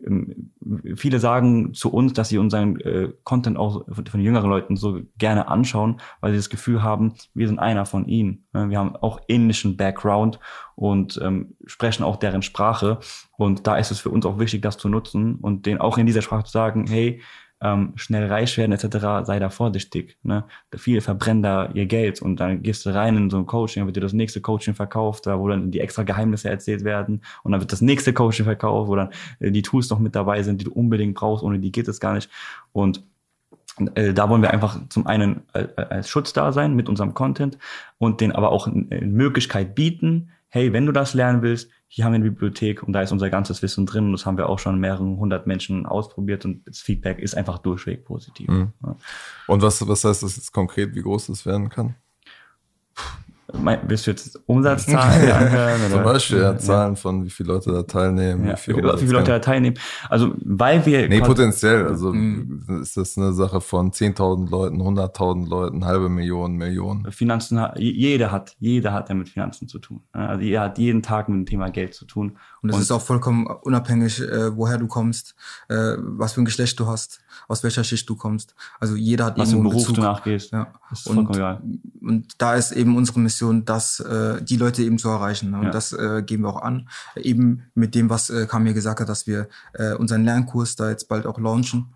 [0.06, 0.52] ähm,
[0.96, 5.02] viele sagen zu uns, dass sie unseren äh, Content auch von, von jüngeren Leuten so
[5.18, 8.46] gerne anschauen, weil sie das Gefühl haben, wir sind einer von ihnen.
[8.54, 10.40] Wir haben auch ähnlichen Background
[10.76, 13.00] und ähm, sprechen auch deren Sprache.
[13.38, 16.06] Und da ist es für uns auch wichtig, das zu nutzen und denen auch in
[16.06, 17.22] dieser Sprache zu sagen, hey,
[17.62, 20.18] ähm, schnell reich werden etc., sei da vorsichtig.
[20.24, 20.46] Ne?
[20.76, 23.88] Viele verbrennen da ihr Geld und dann gehst du rein in so ein Coaching, dann
[23.88, 27.52] wird dir das nächste Coaching verkauft, da wo dann die extra Geheimnisse erzählt werden und
[27.52, 30.62] dann wird das nächste Coaching verkauft, wo dann äh, die Tools noch mit dabei sind,
[30.62, 32.30] die du unbedingt brauchst, ohne die geht es gar nicht.
[32.72, 33.04] Und
[33.96, 37.58] äh, da wollen wir einfach zum einen äh, als Schutz da sein mit unserem Content
[37.98, 42.12] und den aber auch eine Möglichkeit bieten, hey, wenn du das lernen willst, hier haben
[42.12, 44.60] wir eine Bibliothek und da ist unser ganzes Wissen drin und das haben wir auch
[44.60, 48.48] schon mehreren hundert Menschen ausprobiert und das Feedback ist einfach durchweg positiv.
[48.48, 48.74] Mhm.
[49.48, 51.96] Und was, was heißt das jetzt konkret, wie groß das werden kann?
[53.54, 55.92] Willst du jetzt Umsatzzahlen anhören?
[55.92, 58.46] Zum Beispiel ja, Zahlen von wie viele Leute da teilnehmen.
[58.46, 59.78] Ja, wie, viel wie viele Leute da teilnehmen.
[60.10, 61.08] Also weil wir...
[61.10, 61.88] Nee, potenziell.
[61.88, 62.82] Also mhm.
[62.82, 67.12] ist das eine Sache von 10.000 Leuten, 100.000 Leuten, halbe Million, Millionen.
[67.12, 70.02] Finanzen, jeder hat, jeder hat ja mit Finanzen zu tun.
[70.12, 72.38] Also jeder hat jeden Tag mit dem Thema Geld zu tun.
[72.62, 75.36] Und es ist auch vollkommen unabhängig, äh, woher du kommst,
[75.70, 78.56] äh, was für ein Geschlecht du hast, aus welcher Schicht du kommst.
[78.80, 80.52] Also jeder hat was irgendwo einen Beruf du nachgehst.
[80.52, 80.74] Ja.
[80.92, 81.62] Ist und, egal.
[82.02, 85.52] und da ist eben unsere Mission, das äh, die Leute eben zu erreichen.
[85.52, 85.58] Ne?
[85.60, 85.72] Und ja.
[85.72, 86.90] das äh, geben wir auch an.
[87.16, 91.08] Eben mit dem, was äh, Kamir gesagt hat, dass wir äh, unseren Lernkurs da jetzt
[91.08, 91.94] bald auch launchen,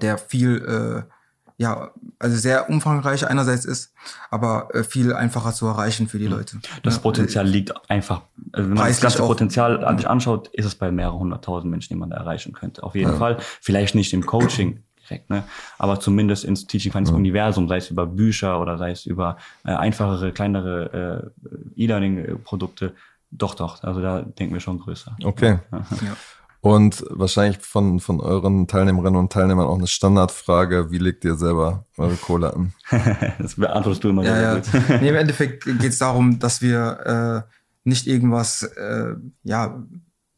[0.00, 1.19] der viel äh,
[1.60, 3.92] ja, also sehr umfangreich einerseits ist,
[4.30, 6.32] aber äh, viel einfacher zu erreichen für die hm.
[6.32, 6.56] Leute.
[6.82, 7.02] Das ja.
[7.02, 10.90] Potenzial liegt einfach, also wenn man das ganze Potenzial an sich anschaut, ist es bei
[10.90, 12.82] mehreren hunderttausend Menschen, die man da erreichen könnte.
[12.82, 13.18] Auf jeden ja.
[13.18, 13.36] Fall.
[13.60, 15.44] Vielleicht nicht im Coaching direkt, ne?
[15.76, 17.18] aber zumindest ins Teaching Finance ja.
[17.18, 19.36] Universum, sei es über Bücher oder sei es über
[19.66, 22.94] äh, einfachere, kleinere äh, E-Learning-Produkte.
[23.32, 23.82] Doch, doch.
[23.84, 25.14] Also da denken wir schon größer.
[25.22, 25.58] Okay.
[25.70, 26.16] Ja.
[26.62, 31.86] Und wahrscheinlich von, von euren Teilnehmerinnen und Teilnehmern auch eine Standardfrage, wie legt ihr selber
[31.96, 32.74] eure Kohle an?
[33.38, 34.62] das beantwortest du immer ja, ja.
[35.00, 37.52] nee, Im Endeffekt geht es darum, dass wir äh,
[37.84, 39.82] nicht irgendwas äh, ja,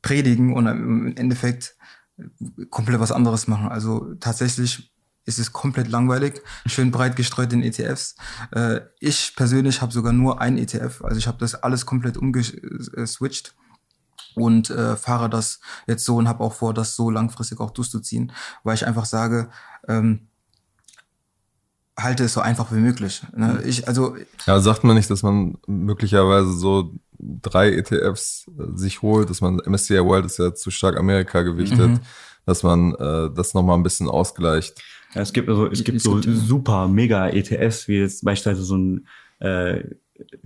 [0.01, 1.77] predigen und im Endeffekt
[2.70, 3.68] komplett was anderes machen.
[3.68, 4.93] Also tatsächlich
[5.25, 8.16] ist es komplett langweilig, schön breit gestreut in ETFs.
[8.53, 13.55] Äh, ich persönlich habe sogar nur ein ETF, also ich habe das alles komplett umgeswitcht
[14.35, 18.33] und äh, fahre das jetzt so und habe auch vor, das so langfristig auch durchzuziehen,
[18.64, 19.51] weil ich einfach sage,
[19.89, 20.28] ähm,
[21.99, 23.22] halte es so einfach wie möglich.
[23.35, 23.62] Ne?
[23.64, 24.16] Ich, also
[24.47, 29.61] ja, sagt man nicht, dass man möglicherweise so drei ETFs äh, sich holt, dass man
[29.64, 32.01] MSCI World ist ja zu stark Amerika gewichtet, mhm.
[32.47, 34.83] dass man äh, das nochmal ein bisschen ausgleicht.
[35.14, 38.64] Ja, es gibt also es gibt es so gibt, super mega ETFs wie jetzt beispielsweise
[38.64, 39.07] so ein
[39.41, 39.85] äh,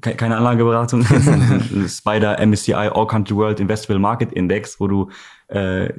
[0.00, 1.04] keine Anlageberatung,
[1.88, 5.10] Spider MSCI All Country World Investable Market Index, wo du,
[5.48, 5.92] äh,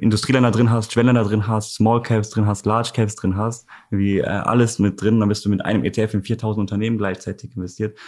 [0.00, 4.18] Industrieländer drin hast, Schwellenländer drin hast, Small Caps drin hast, Large Caps drin hast, wie
[4.18, 7.98] äh, alles mit drin, dann bist du mit einem ETF in 4000 Unternehmen gleichzeitig investiert.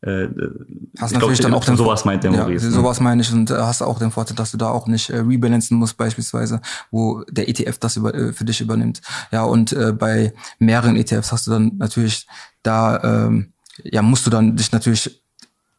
[0.00, 0.28] Äh,
[1.00, 2.66] hast natürlich glaub, dann auch den sowas meint der Maurice.
[2.66, 2.76] Ja, ne?
[2.76, 5.18] sowas meine ich und äh, hast auch den Vorteil, dass du da auch nicht äh,
[5.18, 6.60] rebalancen musst beispielsweise,
[6.92, 9.00] wo der ETF das über, äh, für dich übernimmt.
[9.32, 12.28] Ja und äh, bei mehreren ETFs hast du dann natürlich
[12.62, 13.54] da ähm,
[13.84, 15.22] ja, musst du dann dich natürlich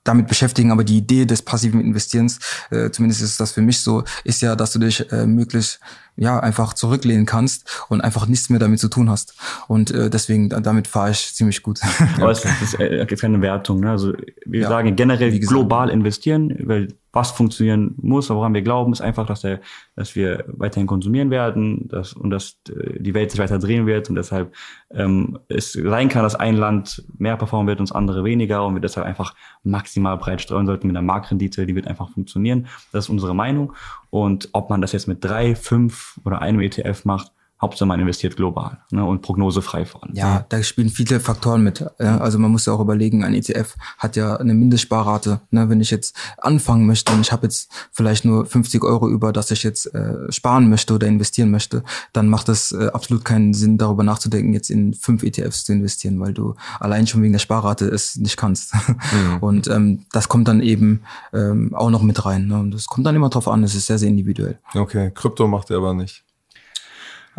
[0.03, 2.39] damit beschäftigen, aber die Idee des passiven Investierens,
[2.71, 5.79] äh, zumindest ist das für mich so, ist ja, dass du dich äh, möglichst
[6.19, 9.35] ja einfach zurücklehnen kannst und einfach nichts mehr damit zu tun hast.
[9.67, 11.79] Und äh, deswegen damit fahre ich ziemlich gut.
[12.17, 13.79] Aber es ist, äh, ist keine Wertung.
[13.79, 13.91] Ne?
[13.91, 14.13] Also
[14.45, 19.25] wir ja, sagen generell global investieren, weil was funktionieren muss, woran wir glauben, ist einfach,
[19.25, 19.61] dass, der,
[19.95, 24.09] dass wir weiterhin konsumieren werden dass, und dass äh, die Welt sich weiter drehen wird
[24.09, 24.53] und deshalb
[24.91, 28.75] ähm, es sein kann, dass ein Land mehr performen wird und das andere weniger und
[28.75, 32.67] wir deshalb einfach maximal breit streuen sollten mit einer Marktrendite, die wird einfach funktionieren.
[32.91, 33.73] Das ist unsere Meinung
[34.09, 37.31] und ob man das jetzt mit drei, fünf oder einem ETF macht,
[37.61, 40.15] Hauptsache man investiert global ne, und prognosefrei vor allem.
[40.15, 41.85] Ja, da spielen viele Faktoren mit.
[41.99, 45.41] Ja, also man muss ja auch überlegen, ein ETF hat ja eine Mindestsparrate.
[45.51, 49.33] Ne, wenn ich jetzt anfangen möchte und ich habe jetzt vielleicht nur 50 Euro über,
[49.33, 51.83] dass ich jetzt äh, sparen möchte oder investieren möchte,
[52.13, 56.19] dann macht es äh, absolut keinen Sinn, darüber nachzudenken, jetzt in fünf ETFs zu investieren,
[56.19, 58.73] weil du allein schon wegen der Sparrate es nicht kannst.
[59.09, 59.37] Mhm.
[59.39, 61.01] Und ähm, das kommt dann eben
[61.33, 62.47] ähm, auch noch mit rein.
[62.47, 62.59] Ne?
[62.59, 64.59] Und das kommt dann immer drauf an, es ist sehr, sehr individuell.
[64.75, 66.23] Okay, Krypto macht er aber nicht.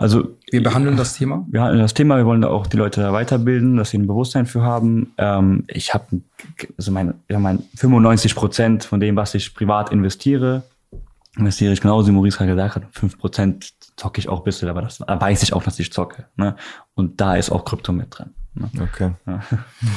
[0.01, 1.45] Also wir behandeln das Thema.
[1.49, 2.17] Wir behandeln das Thema.
[2.17, 5.13] Wir wollen da auch die Leute weiterbilden, dass sie ein Bewusstsein für haben.
[5.19, 6.23] Ähm, ich habe
[6.79, 10.63] also mein, ja, mein 95 Prozent von dem, was ich privat investiere,
[11.37, 12.85] investiere ich genauso, wie Maurice gerade gesagt hat.
[12.93, 15.93] 5 Prozent zocke ich auch ein bisschen, aber das da weiß ich auch, dass ich
[15.93, 16.25] zocke.
[16.35, 16.57] Ne?
[16.95, 18.31] Und da ist auch Krypto mit drin.
[18.55, 18.71] Ne?
[18.81, 19.11] Okay.
[19.27, 19.41] Ja.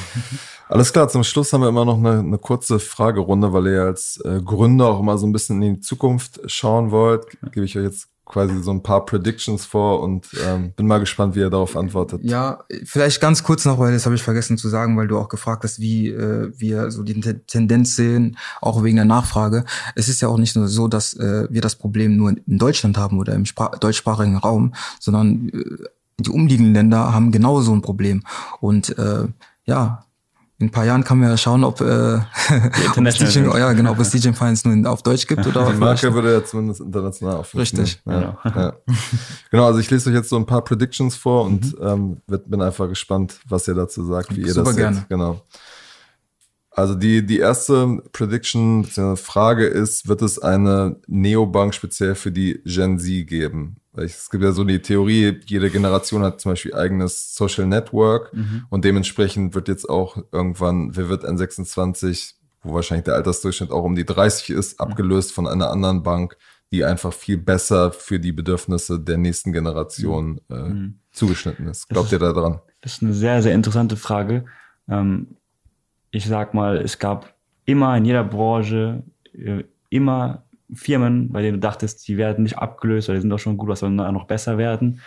[0.68, 4.22] Alles klar, zum Schluss haben wir immer noch eine, eine kurze Fragerunde, weil ihr als
[4.26, 7.26] äh, Gründer auch immer so ein bisschen in die Zukunft schauen wollt.
[7.54, 11.36] Gebe ich euch jetzt quasi so ein paar Predictions vor und ähm, bin mal gespannt,
[11.36, 12.21] wie er darauf antwortet.
[12.24, 15.28] Ja, vielleicht ganz kurz noch, weil das habe ich vergessen zu sagen, weil du auch
[15.28, 19.65] gefragt hast, wie äh, wir so die Tendenz sehen, auch wegen der Nachfrage.
[19.95, 22.97] Es ist ja auch nicht nur so, dass äh, wir das Problem nur in Deutschland
[22.97, 25.86] haben oder im Spra deutschsprachigen Raum, sondern äh,
[26.19, 28.24] die umliegenden Länder haben genauso ein Problem.
[28.61, 29.28] Und äh,
[29.65, 30.05] ja,
[30.64, 32.16] in ein paar Jahren kann man ja schauen, ob, äh,
[32.95, 35.78] ob es DJ, ja, genau, ob es DJ Finance nur auf Deutsch gibt oder Die
[35.78, 37.59] Marke würde ja zumindest international aufrufen.
[37.59, 38.01] Richtig.
[38.05, 38.61] Ja, genau.
[38.61, 38.74] Ja.
[39.51, 42.18] genau, also ich lese euch jetzt so ein paar Predictions vor und mhm.
[42.30, 44.84] ähm, bin einfach gespannt, was ihr dazu sagt, wie ihr Super das seht.
[44.84, 45.05] Gerne.
[45.09, 45.41] Genau.
[46.76, 52.97] Also die, die erste Prediction, Frage ist, wird es eine Neobank speziell für die Gen
[52.97, 53.78] Z geben?
[53.95, 58.65] Es gibt ja so die Theorie, jede Generation hat zum Beispiel eigenes Social Network mhm.
[58.69, 63.95] und dementsprechend wird jetzt auch irgendwann, wer wird N26, wo wahrscheinlich der Altersdurchschnitt auch um
[63.95, 66.38] die 30 ist, abgelöst von einer anderen Bank,
[66.71, 70.55] die einfach viel besser für die Bedürfnisse der nächsten Generation mhm.
[70.55, 70.99] äh, mhm.
[71.11, 71.88] zugeschnitten ist.
[71.88, 72.61] Glaubt ist, ihr da dran?
[72.82, 74.45] Das ist eine sehr, sehr interessante Frage.
[74.89, 75.38] Ähm,
[76.14, 77.34] ich sag mal, es gab
[77.66, 79.03] immer in jeder Branche
[79.34, 80.43] äh, immer
[80.74, 83.70] Firmen, bei denen du dachtest, die werden nicht abgelöst oder die sind doch schon gut,
[83.70, 85.01] was sollen noch besser werden.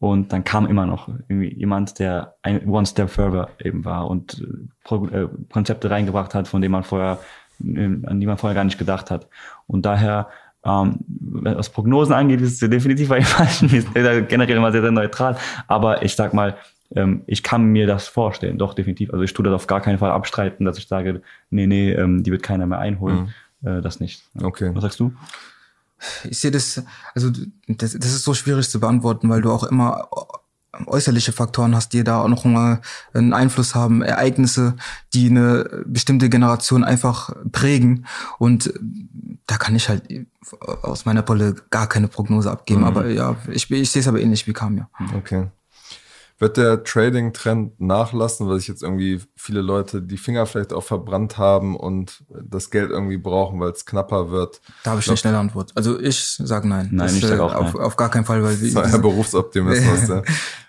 [0.00, 4.44] Und dann kam immer noch irgendwie jemand, der ein One Step Further eben war und
[4.90, 7.18] äh, Konzepte reingebracht hat, von denen man vorher,
[7.64, 9.28] äh, an die man vorher gar nicht gedacht hat.
[9.66, 10.28] Und daher,
[10.64, 15.36] ähm, was Prognosen angeht, ist es definitiv bei falschen, ist generell immer sehr, sehr neutral.
[15.68, 16.56] Aber ich sag mal,
[16.94, 19.12] ähm, ich kann mir das vorstellen, doch definitiv.
[19.12, 22.22] Also ich tue das auf gar keinen Fall abstreiten, dass ich sage, nee, nee, ähm,
[22.22, 23.16] die wird keiner mehr einholen.
[23.16, 23.28] Mhm
[23.62, 24.22] äh, das nicht.
[24.40, 24.70] Okay.
[24.74, 25.12] Was sagst du?
[26.24, 26.82] Ich sehe das,
[27.14, 27.30] also
[27.66, 30.08] das, das ist so schwierig zu beantworten, weil du auch immer
[30.86, 32.80] äußerliche Faktoren hast, die da auch noch mal
[33.12, 34.76] einen Einfluss haben, Ereignisse,
[35.12, 38.06] die eine bestimmte Generation einfach prägen.
[38.38, 38.72] Und
[39.46, 40.04] da kann ich halt
[40.82, 42.82] aus meiner Brille gar keine Prognose abgeben.
[42.82, 42.86] Mhm.
[42.86, 44.88] Aber ja, ich, ich sehe es aber ähnlich wie Kam, ja.
[45.16, 45.48] Okay.
[46.40, 51.36] Wird der Trading-Trend nachlassen, weil sich jetzt irgendwie viele Leute die Finger vielleicht auch verbrannt
[51.36, 54.60] haben und das Geld irgendwie brauchen, weil es knapper wird?
[54.84, 55.72] Da habe ich eine schnelle Antwort.
[55.74, 56.90] Also ich sage nein.
[56.92, 57.82] Nein, das, ich sag auch auf, nein.
[57.82, 60.08] auf gar keinen Fall, weil Das ist ein Berufsoptimismus.
[60.08, 60.22] ja.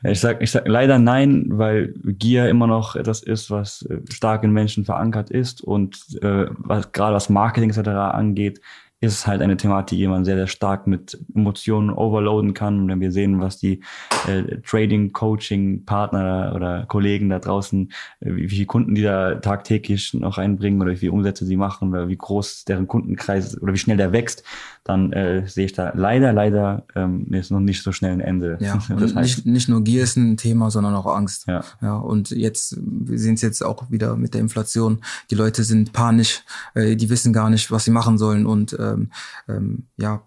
[0.10, 4.44] Ich sag, ich sag leider nein, weil Gier immer noch etwas ist, was äh, stark
[4.44, 7.90] in Menschen verankert ist und äh, was gerade was Marketing etc.
[7.90, 8.60] angeht,
[9.02, 12.82] ist es halt eine Thematik, die man sehr, sehr stark mit Emotionen overloaden kann.
[12.82, 13.82] Und wenn wir sehen, was die
[14.28, 19.36] äh, Trading, Coaching, Partner oder Kollegen da draußen, äh, wie, wie viele Kunden die da
[19.36, 23.74] tagtäglich noch reinbringen oder wie viele Umsätze sie machen oder wie groß deren Kundenkreis oder
[23.74, 24.44] wie schnell der wächst,
[24.84, 28.58] dann äh, sehe ich da leider, leider ähm, ist noch nicht so schnell ein Ende.
[28.60, 31.48] Ja, das heißt, nicht, nicht nur Gier ist ein Thema, sondern auch Angst.
[31.48, 31.64] Ja.
[31.82, 35.00] Ja, und jetzt, wir sehen es jetzt auch wieder mit der Inflation.
[35.30, 36.44] Die Leute sind panisch,
[36.74, 39.12] äh, die wissen gar nicht, was sie machen sollen und ähm,
[39.48, 40.22] ähm, ja,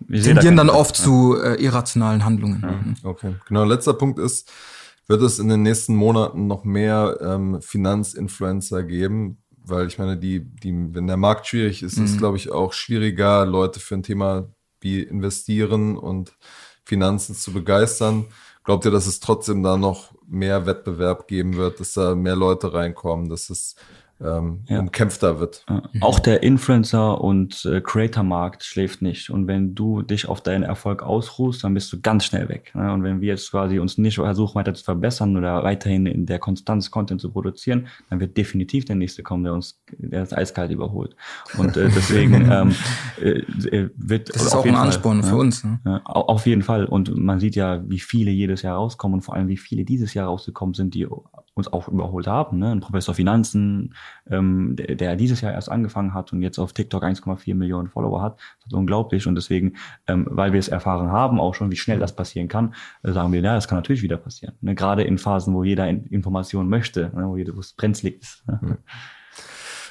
[0.00, 2.60] wir sehen da tendieren dann oft zu äh, irrationalen Handlungen.
[2.60, 2.96] Mhm.
[3.02, 3.64] Okay, genau.
[3.64, 4.50] Letzter Punkt ist,
[5.06, 9.38] wird es in den nächsten Monaten noch mehr ähm, Finanzinfluencer geben?
[9.64, 12.18] Weil ich meine, die, die, wenn der Markt schwierig ist, ist Mhm.
[12.18, 14.48] glaube ich auch schwieriger, Leute für ein Thema
[14.80, 16.32] wie investieren und
[16.84, 18.26] Finanzen zu begeistern.
[18.64, 22.72] Glaubt ihr, dass es trotzdem da noch mehr Wettbewerb geben wird, dass da mehr Leute
[22.72, 23.76] reinkommen, dass es
[24.20, 24.80] ähm, Ja.
[24.80, 25.64] umkämpfter wird?
[26.00, 29.30] Auch der Influencer- und äh, Creator-Markt schläft nicht.
[29.30, 32.72] Und wenn du dich auf deinen Erfolg ausruhst, dann bist du ganz schnell weg.
[32.74, 32.92] Ne?
[32.92, 36.38] Und wenn wir jetzt quasi uns nicht versuchen, weiter zu verbessern oder weiterhin in der
[36.38, 40.70] Konstanz Content zu produzieren, dann wird definitiv der nächste kommen, der uns der das eiskalt
[40.70, 41.14] überholt.
[41.56, 42.74] Und äh, deswegen ähm,
[43.22, 43.38] äh,
[43.68, 45.64] äh, wird Das ist auch ein jeden Fall, Ansporn für ja, uns.
[45.64, 45.80] Ne?
[45.84, 46.86] Ja, au- auf jeden Fall.
[46.86, 50.14] Und man sieht ja, wie viele jedes Jahr rauskommen und vor allem, wie viele dieses
[50.14, 51.06] Jahr rausgekommen sind, die
[51.58, 52.58] uns auch überholt haben.
[52.58, 52.70] Ne?
[52.72, 53.94] Ein Professor Finanzen,
[54.30, 58.22] ähm, der, der dieses Jahr erst angefangen hat und jetzt auf TikTok 1,4 Millionen Follower
[58.22, 58.36] hat.
[58.60, 59.26] Das ist unglaublich.
[59.26, 59.74] Und deswegen,
[60.06, 63.32] ähm, weil wir es erfahren haben, auch schon, wie schnell das passieren kann, äh, sagen
[63.32, 64.54] wir, ja, das kann natürlich wieder passieren.
[64.62, 64.74] Ne?
[64.74, 67.26] Gerade in Phasen, wo jeder in Informationen möchte, ne?
[67.28, 68.44] wo jeder- wo es brenzlig ist.
[68.46, 68.78] Ne?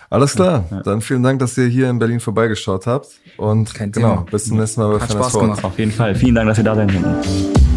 [0.09, 0.63] Alles klar.
[0.86, 3.07] Dann vielen Dank, dass ihr hier in Berlin vorbeigeschaut habt.
[3.36, 4.26] Und Kein genau, Thema.
[4.32, 5.63] bis zum nächsten Mal bei Hat Spaß gemacht.
[5.65, 6.15] Auf jeden Fall.
[6.15, 7.76] Vielen Dank, dass ihr da sein konnten.